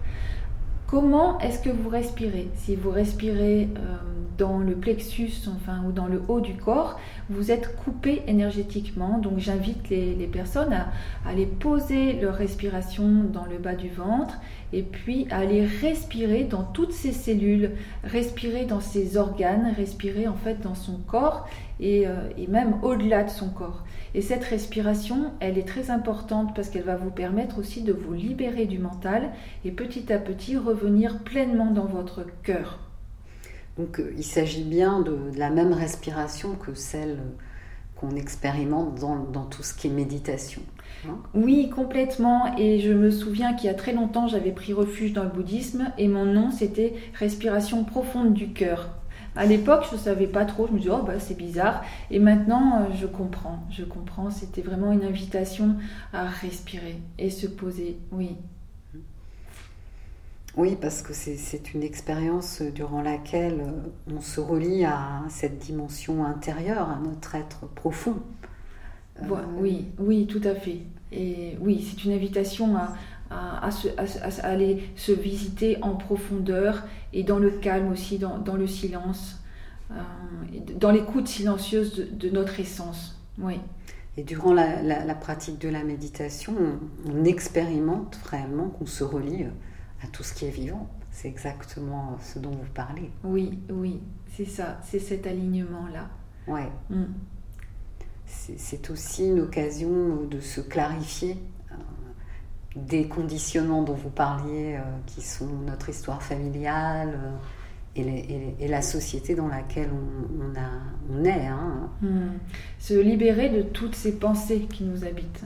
[0.86, 2.48] Comment est-ce que vous respirez?
[2.56, 3.96] Si vous respirez euh,
[4.38, 6.98] dans le plexus, enfin, ou dans le haut du corps,
[7.30, 9.18] vous êtes coupé énergétiquement.
[9.18, 10.88] Donc, j'invite les, personnes à,
[11.26, 14.38] aller poser leur respiration dans le bas du ventre
[14.72, 17.72] et puis à aller respirer dans toutes ces cellules,
[18.04, 21.48] respirer dans ses organes, respirer en fait dans son corps
[21.80, 23.84] et, euh, et même au-delà de son corps.
[24.14, 28.12] Et cette respiration, elle est très importante parce qu'elle va vous permettre aussi de vous
[28.12, 29.30] libérer du mental
[29.64, 32.91] et petit à petit revenir pleinement dans votre cœur.
[33.78, 37.18] Donc euh, il s'agit bien de, la même respiration que celle
[37.96, 40.62] qu'on expérimente dans, tout ce qui est méditation.
[41.08, 41.18] Hein?
[41.34, 42.56] Oui, complètement.
[42.58, 45.92] Et je me souviens qu'il y a très longtemps, j'avais pris refuge dans le bouddhisme
[45.98, 48.90] et mon nom, c'était respiration profonde du cœur.
[49.34, 51.82] À l'époque, je ne savais pas trop, je me disais, oh, bah, c'est bizarre.
[52.10, 54.30] Et maintenant, euh, je comprends, je comprends.
[54.30, 55.76] C'était vraiment une invitation
[56.12, 58.36] à respirer et se poser, oui.
[60.56, 66.26] Oui, parce que c'est une expérience durant laquelle euh, on se relie à cette dimension
[66.26, 68.16] intérieure, à notre être profond.
[69.22, 69.24] Euh,
[69.56, 70.80] oui, oui, tout à fait.
[71.10, 72.94] Et oui, c'est une invitation à,
[73.30, 73.70] à,
[74.42, 79.40] aller se visiter en profondeur et dans le calme aussi, dans, le silence,
[79.90, 79.94] euh,
[80.78, 83.18] dans l'écoute silencieuse de, notre essence.
[83.38, 83.54] Oui.
[84.18, 86.54] Et durant la, pratique de la méditation,
[87.06, 89.46] on, expérimente réellement qu'on se relie
[90.02, 90.88] à tout ce qui est vivant.
[91.10, 93.10] C'est exactement ce dont vous parlez.
[93.24, 94.00] Oui, oui,
[94.34, 96.08] c'est ça, c'est cet alignement-là.
[96.46, 96.68] Ouais.
[96.90, 97.04] Mm.
[98.24, 101.36] C'est aussi une occasion de se clarifier
[102.76, 107.18] des conditionnements dont vous parliez, euh, qui sont notre histoire familiale
[107.96, 110.70] euh, et, la société dans laquelle on, a,
[111.12, 111.46] on est.
[111.46, 111.90] Hein.
[112.00, 112.38] Hmm.
[112.78, 115.44] Se libérer de toutes ces pensées qui nous habitent.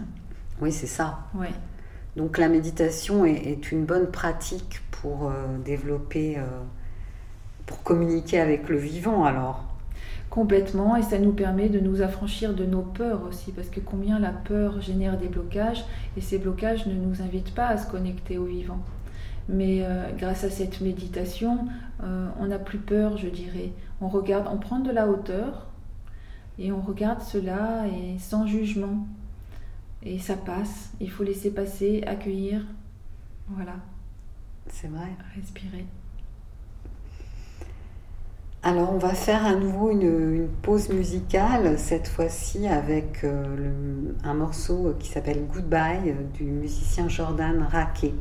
[0.61, 1.27] Oui, c'est ça.
[1.35, 1.49] Oui.
[2.17, 6.39] Donc la méditation est, une bonne pratique pour euh, développer,
[7.67, 9.77] pour communiquer avec le vivant alors
[10.31, 14.19] complètement et ça nous permet de nous affranchir de nos peurs aussi parce que combien
[14.19, 15.85] la peur génère des blocages
[16.17, 18.81] et ces blocages ne nous invitent pas à se connecter au vivant.
[19.49, 21.61] Mais euh, grâce à cette méditation,
[22.03, 23.71] euh, on n'a plus peur, je dirais.
[24.01, 25.69] On regarde, on prend de la hauteur
[26.59, 29.07] et on regarde cela et sans jugement.
[30.09, 30.93] Et ça passe.
[31.01, 32.65] Il faut laisser passer, accueillir.
[33.49, 33.75] Voilà.
[34.69, 35.09] C'est vrai.
[35.35, 35.85] Respirer.
[38.63, 44.95] Alors on va faire à nouveau une, pause musicale, cette fois-ci avec euh, un morceau
[44.99, 48.15] qui s'appelle Goodbye du musicien Jordan Raquet.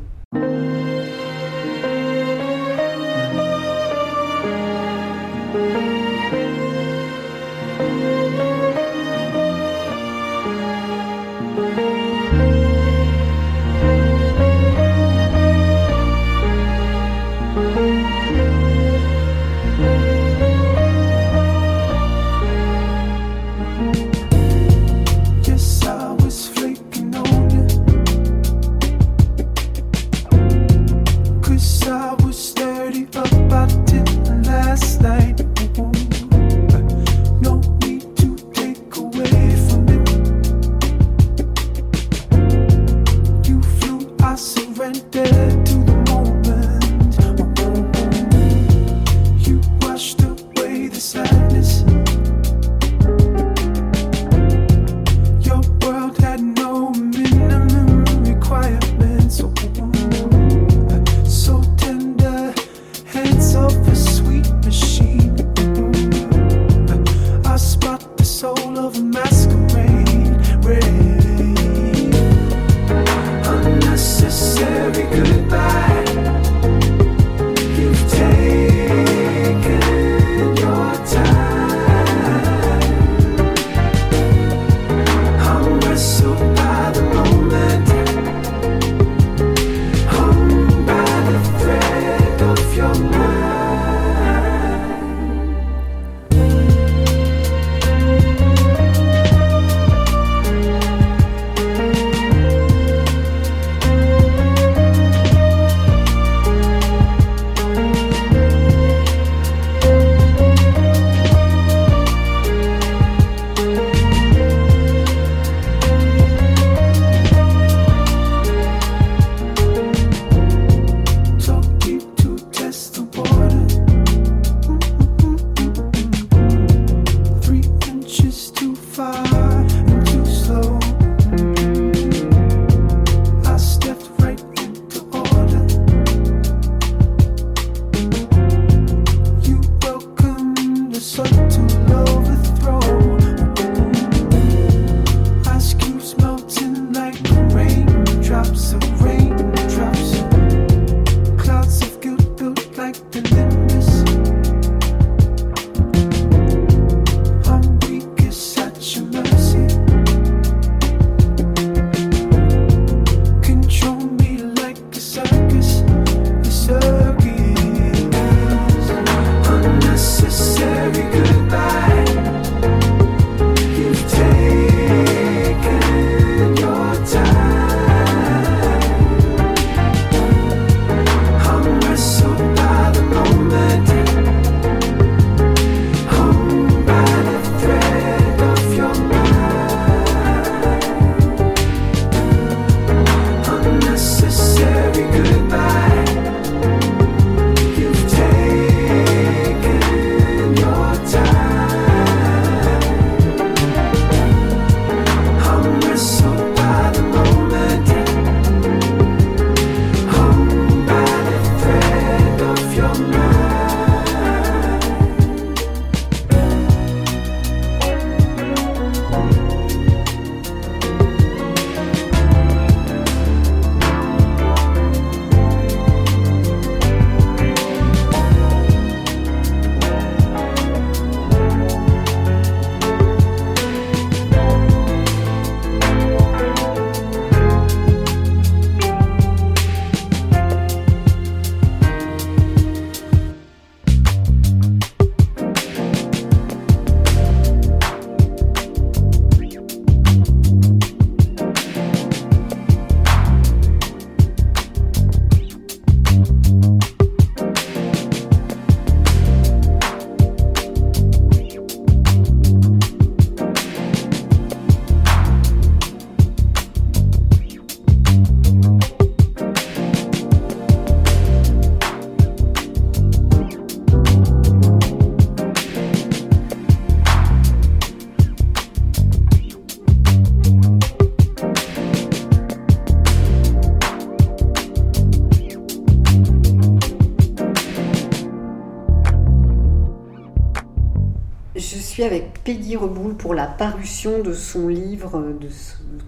[292.04, 295.50] Avec Peggy Reboul pour la parution de son livre de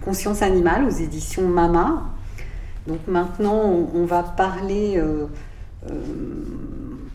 [0.03, 2.03] Conscience animale aux éditions Mama.
[2.88, 3.63] Donc maintenant,
[3.93, 5.27] on, va parler, euh,
[5.89, 5.93] euh,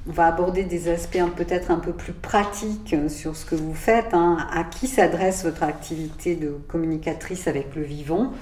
[0.08, 4.12] on va aborder des aspects peut-être un peu plus pratiques sur ce que vous faites.
[4.12, 4.38] Hein.
[4.52, 8.32] À qui s'adresse votre activité de communicatrice avec le vivant?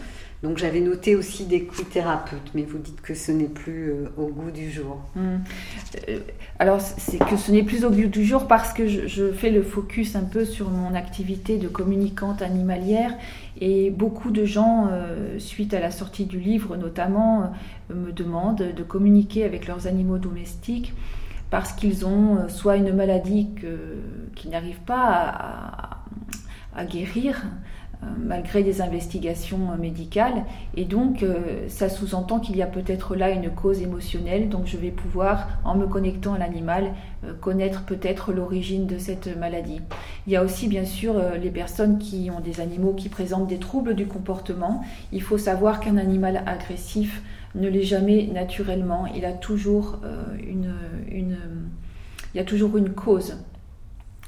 [0.43, 4.29] Donc j'avais noté aussi des thérapeutes, mais vous dites que ce n'est plus euh, au
[4.29, 4.99] goût du jour.
[5.15, 5.39] Hmm.
[6.09, 6.21] Euh,
[6.59, 9.63] alors c'est que ce n'est plus au goût du jour parce que je, fais le
[9.63, 13.13] focus un peu sur mon activité de communicante animalière
[13.61, 17.53] et beaucoup de gens, euh, suite à la sortie du livre notamment,
[17.95, 20.95] me demandent de communiquer avec leurs animaux domestiques
[21.51, 23.49] parce qu'ils ont soit une maladie
[24.37, 26.05] qu'ils n'arrivent pas
[26.75, 27.45] à guérir,
[28.19, 30.45] malgré des investigations euh, médicales.
[30.77, 34.49] Et donc, euh, ça sous-entend qu'il y a peut-être là une cause émotionnelle.
[34.49, 36.95] Donc, je vais pouvoir, en me connectant à l'animal,
[37.41, 39.81] connaître peut-être l'origine de cette maladie.
[40.27, 43.59] Il y a aussi, bien sûr, les personnes qui ont des animaux qui présentent des
[43.59, 44.83] troubles du comportement.
[45.13, 47.23] Il faut savoir qu'un animal agressif
[47.55, 49.07] ne l'est jamais naturellement.
[49.15, 49.99] Il a toujours
[50.43, 50.73] une,
[51.11, 51.37] une,
[52.33, 53.37] il y a toujours une cause.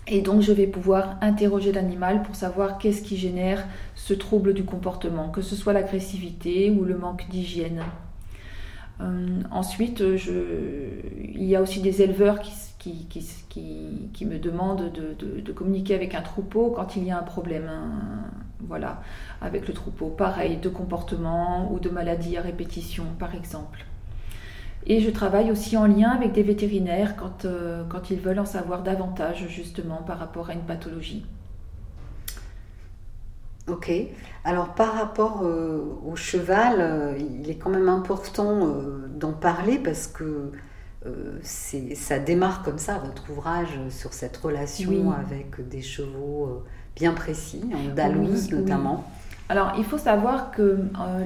[0.08, 4.64] Et donc je vais pouvoir interroger l'animal pour savoir qu'est-ce qui génère ce trouble du
[4.64, 7.82] comportement, que ce soit l'agressivité ou le manque d'hygiène.
[9.00, 10.32] Euh, ensuite, je...
[11.34, 13.06] il y a aussi des éleveurs qui,
[14.24, 17.68] me demandent de, communiquer avec un troupeau quand il y a un problème.
[17.68, 18.24] Hein,
[18.60, 19.02] voilà,
[19.40, 20.08] avec le troupeau.
[20.08, 23.84] Pareil, de comportement ou de maladie à répétition, par exemple.
[24.86, 28.46] Et je travaille aussi en lien avec des vétérinaires quand, euh, quand ils veulent en
[28.46, 31.24] savoir davantage justement par rapport à une pathologie.
[33.68, 33.92] Ok.
[34.44, 38.76] Alors par rapport euh, au cheval, euh, il est quand même important
[39.14, 40.50] d'en parler parce que
[41.42, 46.62] ça démarre comme ça votre ouvrage sur cette relation avec des chevaux
[46.94, 49.04] bien précis, en Dalouse notamment.
[49.48, 50.78] Alors il faut savoir que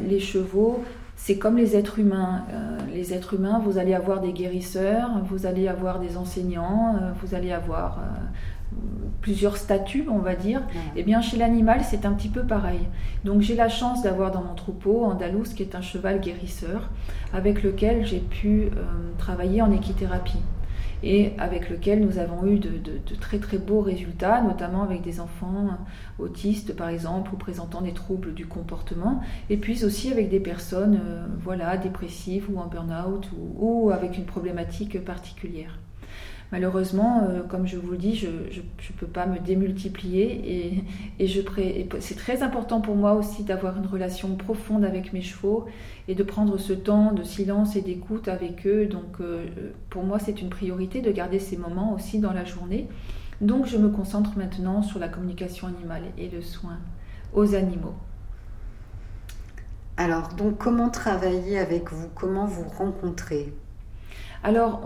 [0.09, 0.83] les chevaux
[1.17, 2.45] c'est comme les êtres humains.
[2.53, 7.12] Euh, les êtres humains, vous allez avoir des guérisseurs, vous allez avoir des enseignants, euh,
[7.23, 8.77] vous allez avoir euh,
[9.23, 10.61] plusieurs statuts, on va dire.
[10.95, 12.81] Et eh bien, chez l'animal, c'est un petit peu pareil.
[13.25, 16.91] Donc, j'ai la chance d'avoir dans mon troupeau Andalous, qui est un cheval guérisseur,
[17.33, 18.71] avec lequel j'ai pu
[19.19, 20.39] travailler en équithérapie
[21.07, 25.79] et avec lequel nous avons eu de, très très beaux résultats, notamment avec des enfants
[26.19, 31.01] autistes par exemple ou présentant des troubles du comportement, et puis aussi avec des personnes
[31.01, 35.79] euh, voilà, dépressives ou en burn-out ou avec une problématique particulière.
[36.53, 40.85] Malheureusement, euh, comme je vous le dis, je ne peux pas me démultiplier
[41.19, 41.29] et,
[42.01, 45.67] c'est très important pour moi aussi d'avoir une relation profonde avec mes chevaux
[46.07, 48.87] et de prendre ce temps de silence et d'écoute avec eux.
[48.87, 49.47] Donc euh,
[49.91, 52.87] pour moi, c'est une priorité de garder ces moments aussi dans la journée.
[53.41, 56.79] Donc je me concentre maintenant sur la communication animale et le soin
[57.35, 57.95] aux animaux.
[59.97, 62.09] Alors, donc comment travailler avec vous?
[62.15, 63.53] Comment vous rencontrer?
[64.43, 64.82] Alors,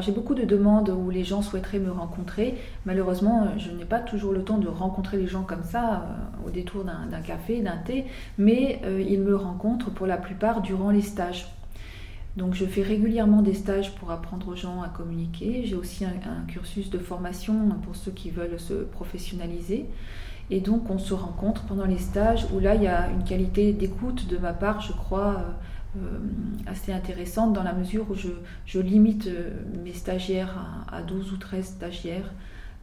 [0.00, 2.58] j'ai beaucoup de demandes où les gens souhaiteraient me rencontrer.
[2.84, 6.50] Malheureusement, je n'ai pas toujours le temps de rencontrer les gens comme ça euh, au
[6.50, 8.04] détour d'un café, d'un thé,
[8.36, 11.46] mais euh, ils me rencontrent pour la plupart durant les stages.
[12.38, 15.62] Donc je fais régulièrement des stages pour apprendre aux gens à communiquer.
[15.64, 19.86] J'ai aussi un, cursus de formation pour ceux qui veulent se professionnaliser.
[20.50, 23.72] Et donc on se rencontre pendant les stages où là il y a une qualité
[23.72, 25.50] d'écoute de ma part, je crois, euh,
[26.66, 29.50] assez intéressante dans la mesure où je, limite euh,
[29.84, 32.30] mes stagiaires à, 12 ou 13 stagiaires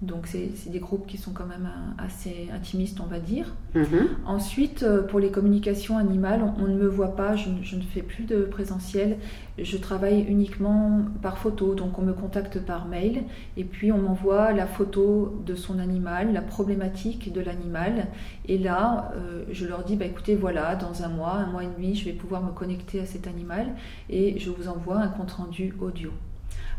[0.02, 3.56] donc c'est des groupes qui sont quand même euh, assez intimistes, on va dire.
[3.76, 4.10] Mhm.
[4.26, 8.26] Ensuite, euh, pour les communications animales, on, ne me voit pas, je, ne fais plus
[8.26, 9.18] de présentiel.
[9.58, 13.24] Je travaille uniquement par photo, donc on me contacte par mail
[13.56, 18.08] et puis on m'envoie la photo de son animal, la problématique de l'animal.
[18.50, 21.70] Et là, euh, je leur dis, bah, écoutez, voilà, dans un mois, un mois et
[21.74, 23.68] demi, je vais pouvoir me connecter à cet animal
[24.10, 26.12] et je vous envoie un compte-rendu audio.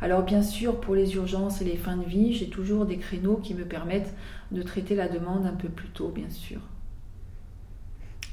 [0.02, 3.36] Alors bien sûr, pour les urgences et les fins de vie, j'ai toujours des créneaux
[3.36, 4.14] qui me permettent
[4.52, 6.60] de traiter la demande un peu plus tôt, bien sûr.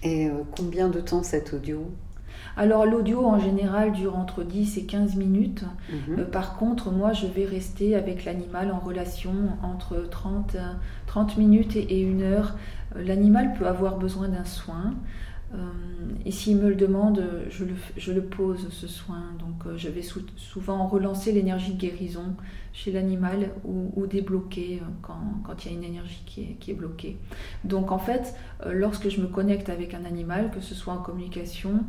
[0.04, 1.90] Et euh, combien de temps cet audio?
[2.56, 5.64] Alors l'audio en général dure entre 10 et 15 minutes.
[5.90, 6.20] Mhm.
[6.20, 9.34] Euh, par contre, moi je vais rester avec l'animal en relation
[9.64, 10.58] entre 30,
[11.08, 12.56] 30 minutes et, et une heure.
[12.96, 14.94] Euh, l'animal peut avoir besoin d'un soin.
[15.54, 15.58] Euh,
[16.26, 19.24] et s'il me le demande, je le, pose ce soin.
[19.40, 22.36] Donc euh, je vais souvent relancer l'énergie de guérison
[22.72, 27.18] chez l'animal ou, débloquer euh, quand, il y a une énergie qui est bloquée.
[27.64, 28.36] Donc en fait,
[28.72, 31.84] lorsque je me connecte avec un animal, que ce soit en communication,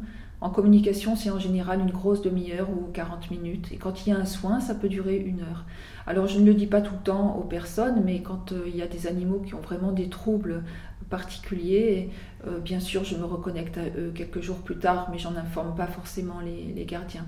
[0.45, 3.73] En communication, c'est en général une grosse demi-heure ou 40 minutes.
[3.73, 5.65] Et quand il y a un soin, ça peut durer une heure.
[6.07, 8.77] Alors je ne le dis pas tout le temps aux personnes, mais quand euh, il
[8.77, 10.63] y a des animaux qui ont vraiment des troubles
[11.09, 12.11] particuliers,
[12.47, 15.75] euh, bien sûr je me reconnecte à eux quelques jours plus tard, mais j'en informe
[15.75, 17.25] pas forcément les, gardiens.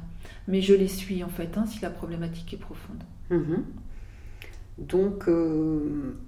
[0.47, 3.03] Mais je les suis en fait, hein, si la problématique est profonde.
[3.31, 3.65] Mhm.
[4.77, 6.19] Donc euh,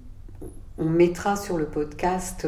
[0.79, 2.47] on mettra sur le podcast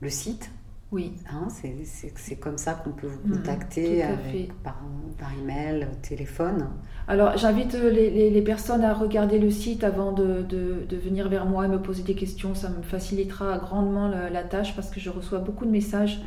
[0.00, 0.50] le site
[0.92, 1.12] oui.
[1.32, 1.48] Hein,
[2.14, 4.04] c'est comme ça qu'on peut vous mhm, contacter
[4.62, 4.80] par,
[5.18, 6.68] par, email, téléphone.
[7.08, 11.28] Alors j'invite euh, les, les, personnes à regarder le site avant de, de, de, venir
[11.28, 12.54] vers moi et me poser des questions.
[12.54, 16.20] Ça me facilitera grandement la, tâche parce que je reçois beaucoup de messages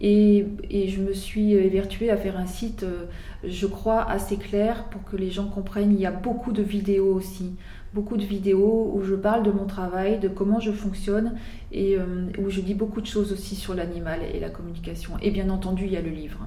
[0.00, 3.06] et, et, je me suis évertuée à faire un site, euh,
[3.44, 5.92] je crois, assez clair pour que les gens comprennent.
[5.92, 7.56] Il y a beaucoup de vidéos aussi
[7.94, 11.38] beaucoup de vidéos où je parle de mon travail, de comment je fonctionne
[11.70, 15.14] et euh, où je dis beaucoup de choses aussi sur l'animal et la communication.
[15.22, 16.40] Et bien entendu, il y a le livre.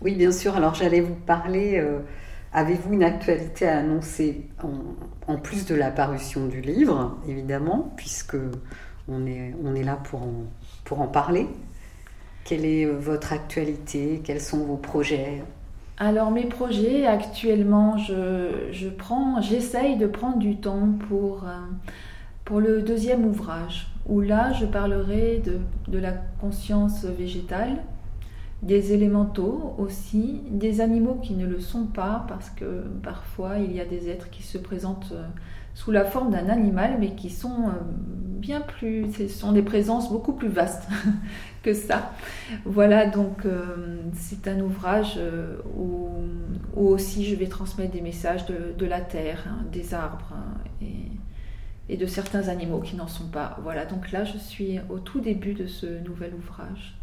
[0.00, 0.56] Oui, bien sûr.
[0.56, 1.78] Alors j'allais vous parler.
[1.78, 2.00] Euh,
[2.52, 4.48] avez-vous une actualité à annoncer
[5.28, 8.36] en, plus de la parution du livre, évidemment, puisque
[9.08, 10.44] on est, là pour en,
[10.84, 11.46] pour en parler?
[12.44, 14.20] Quelle est votre actualité?
[14.24, 15.42] Quels sont vos projets?
[15.98, 21.56] Alors mes projets actuellement, je, prends, j'essaye de prendre du temps pour, euh,
[22.44, 25.58] pour le deuxième ouvrage, où là je parlerai de,
[25.90, 27.78] de la conscience végétale,
[28.62, 33.80] des élémentaux aussi, des animaux qui ne le sont pas, parce que parfois il y
[33.80, 35.26] a des êtres qui se présentent euh,
[35.76, 40.10] sous la forme d'un animal, mais qui sont euh, bien plus, ce sont des présences
[40.10, 40.88] beaucoup plus vastes
[41.62, 42.12] que ça.
[42.64, 46.08] Voilà, donc euh, c'est un ouvrage euh, où,
[46.74, 50.86] aussi je vais transmettre des messages de, la terre, hein, des arbres hein,
[51.90, 53.58] et, de certains animaux qui n'en sont pas.
[53.62, 56.96] Voilà, donc là je suis au tout début de ce nouvel ouvrage.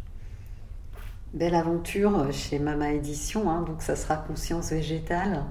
[1.32, 5.44] Belle aventure chez Mama Édition, hein, donc ça sera Conscience végétale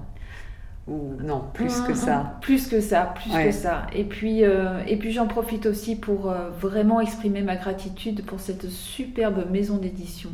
[0.86, 2.36] non, plus que ça.
[2.42, 3.86] Plus que ça, plus que ça.
[3.94, 8.40] Et puis, euh, et puis j'en profite aussi pour euh, vraiment exprimer ma gratitude pour
[8.40, 10.30] cette superbe maison d'édition.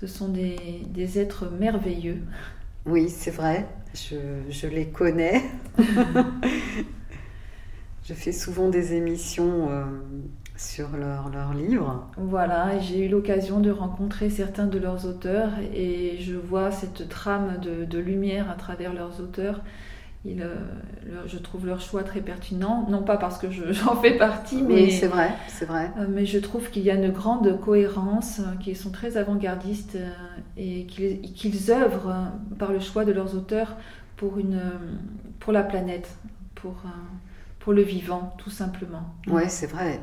[0.00, 0.56] Ce sont des,
[0.88, 2.22] des, êtres merveilleux.
[2.86, 3.66] Oui, c'est vrai.
[3.94, 4.16] Je,
[4.48, 5.42] je, les connais.
[8.04, 9.84] je fais souvent des émissions euh,
[10.60, 12.06] sur leurs leur livres.
[12.18, 17.58] Voilà, j'ai eu l'occasion de rencontrer certains de leurs auteurs et je vois cette trame
[17.60, 19.62] de, lumière à travers leurs auteurs.
[20.26, 20.54] Euh,
[21.26, 24.90] je trouve leur choix très pertinent, non pas parce que j'en fais partie, mais oui,
[24.90, 25.90] c'est vrai, c'est vrai.
[25.98, 29.96] Euh, mais je trouve qu'il y a une grande cohérence, euh, qu'ils sont très avant-gardistes
[30.58, 33.78] et qu'ils œuvrent par le choix de leurs auteurs
[34.18, 34.60] pour une,
[35.38, 36.18] pour la planète,
[36.54, 36.82] pour
[37.60, 39.14] pour le vivant, tout simplement.
[39.28, 40.00] Oui, c'est vrai.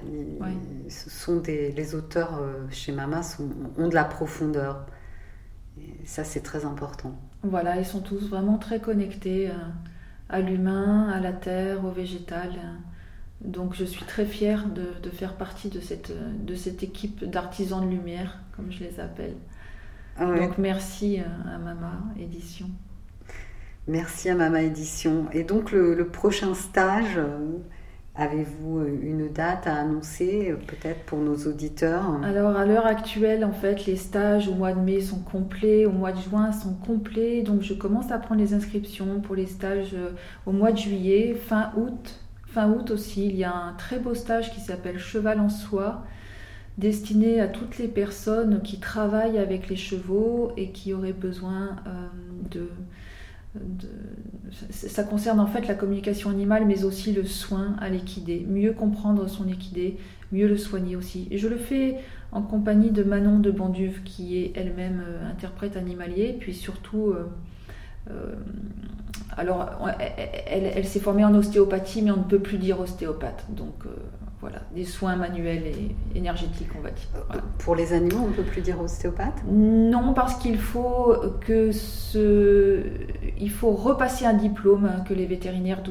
[0.89, 4.85] Ce sont des, les auteurs euh, chez Mama sont, ont de la profondeur.
[5.79, 7.19] Et ça, c'est très important.
[7.43, 9.53] Voilà, ils sont tous vraiment très connectés euh,
[10.29, 12.51] à l'humain, à la terre, au végétal.
[13.41, 16.13] Donc, je suis très fière de, faire partie de cette,
[16.45, 19.35] de cette équipe d'artisans de lumière, comme je les appelle.
[20.15, 22.69] Ah Donc, merci euh, à Mama Édition.
[23.87, 25.27] Merci à Mama Édition.
[25.31, 27.57] Et donc le, prochain stage, euh,
[28.15, 32.21] avez-vous euh, une date à annoncer euh, peut-être pour nos auditeurs?
[32.21, 35.93] Alors à l'heure actuelle, en fait, les stages au mois de mai sont complets, au
[35.93, 37.43] mois de juin sont complets.
[37.43, 39.95] Donc je commence à prendre les inscriptions pour les stages
[40.45, 42.19] au mois de juillet, fin août.
[42.45, 46.03] Fin août aussi, il y a un très beau stage qui s'appelle Cheval en soie
[46.77, 51.77] destiné à toutes les personnes qui travaillent avec les chevaux et qui auraient besoin
[52.51, 52.69] de
[54.69, 59.27] ça concerne en fait la communication animale, mais aussi le soin à l'équidé, mieux comprendre
[59.27, 59.97] son équidé,
[60.31, 61.27] mieux le soigner aussi.
[61.31, 61.97] Je le fais
[62.31, 67.29] en compagnie de Manon de Banduve, qui est elle-même euh, interprète animalier, puis surtout, euh,
[68.11, 68.35] euh,
[69.35, 69.69] alors
[69.99, 73.85] elle, elle s'est formée en ostéopathie, mais on ne peut plus dire ostéopathe, donc
[74.39, 77.07] voilà, des soins manuels et énergétiques, on va dire.
[77.57, 79.41] Pour les animaux, on ne peut plus dire ostéopathe?
[79.49, 82.83] Non, parce qu'il faut que ce...
[83.39, 85.81] il faut repasser un diplôme que les vétérinaires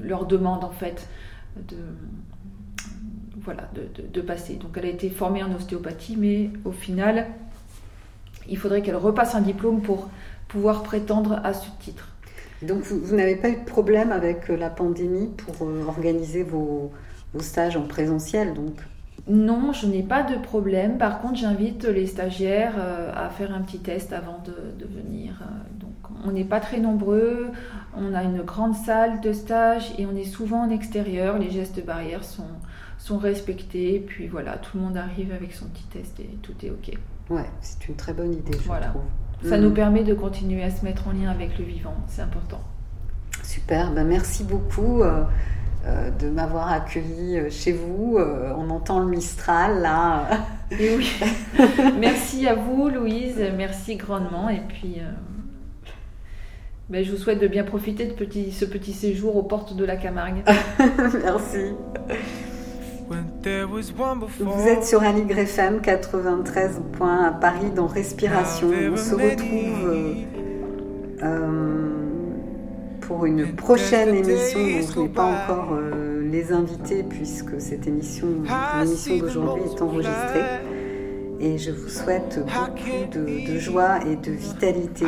[0.00, 1.08] leur demandent en fait
[1.56, 1.76] de
[3.44, 4.54] voilà de, de, passer.
[4.54, 7.26] Donc elle a été formée en ostéopathie, mais au final,
[8.48, 10.08] il faudrait qu'elle repasse un diplôme pour
[10.48, 12.08] pouvoir prétendre à ce titre.
[12.62, 16.92] Donc vous, vous n'avez pas eu de problème avec la pandémie pour euh, organiser vos
[17.34, 18.74] vos stages en présentiel donc
[19.28, 20.98] non, je n'ai pas de problème.
[20.98, 25.40] Par contre, j'invite les stagiaires euh, à faire un petit test avant de, venir.
[25.42, 25.44] Euh,
[25.78, 25.92] donc,
[26.26, 27.50] on n'est pas très nombreux.
[27.96, 31.38] On a une grande salle de stage et on est souvent en extérieur.
[31.38, 32.48] Les gestes barrières sont,
[32.98, 34.04] sont respectés.
[34.04, 36.90] Puis voilà, tout le monde arrive avec son petit test et tout est OK.
[37.30, 38.88] Ouais, c'est une très bonne idée, je Voilà.
[38.88, 39.02] trouve.
[39.48, 39.60] Ça Mm.
[39.62, 42.60] nous permet de continuer à se mettre en lien avec le vivant, c'est important.
[43.44, 45.22] Super, ben merci beaucoup euh,
[46.20, 48.16] de m'avoir accueilli euh, chez vous.
[48.18, 50.26] Euh, on entend le Mistral là.
[50.70, 51.10] Et oui,
[52.00, 55.10] merci à vous Louise, merci grandement et puis euh,
[56.88, 59.84] ben, je vous souhaite de bien profiter de petit- ce petit séjour aux portes de
[59.84, 60.42] la Camargue.
[61.24, 61.72] merci.
[64.40, 68.68] Vous êtes sur Aligre FM 93 points à Paris dans Respiration.
[68.68, 70.14] On se retrouve euh,
[71.22, 72.01] euh,
[73.12, 78.26] pour une prochaine émission dont je n'ai pas encore euh, les invités puisque cette émission,
[78.80, 80.44] l'émission d'aujourd'hui est enregistrée.
[81.38, 85.04] Et je vous souhaite beaucoup de, de joie et de vitalité.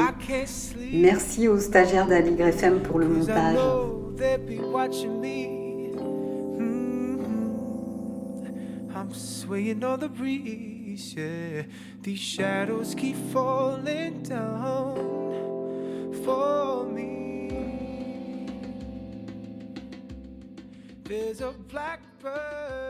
[0.92, 3.54] Merci aux stagiaires d'Aligre FM pour le montage.
[3.54, 5.62] know they'll be watching me.
[8.94, 11.62] I'm swaying on the breeze, yeah.
[12.02, 17.23] These shadows keep falling down for me.
[21.06, 22.83] There's a blackbird.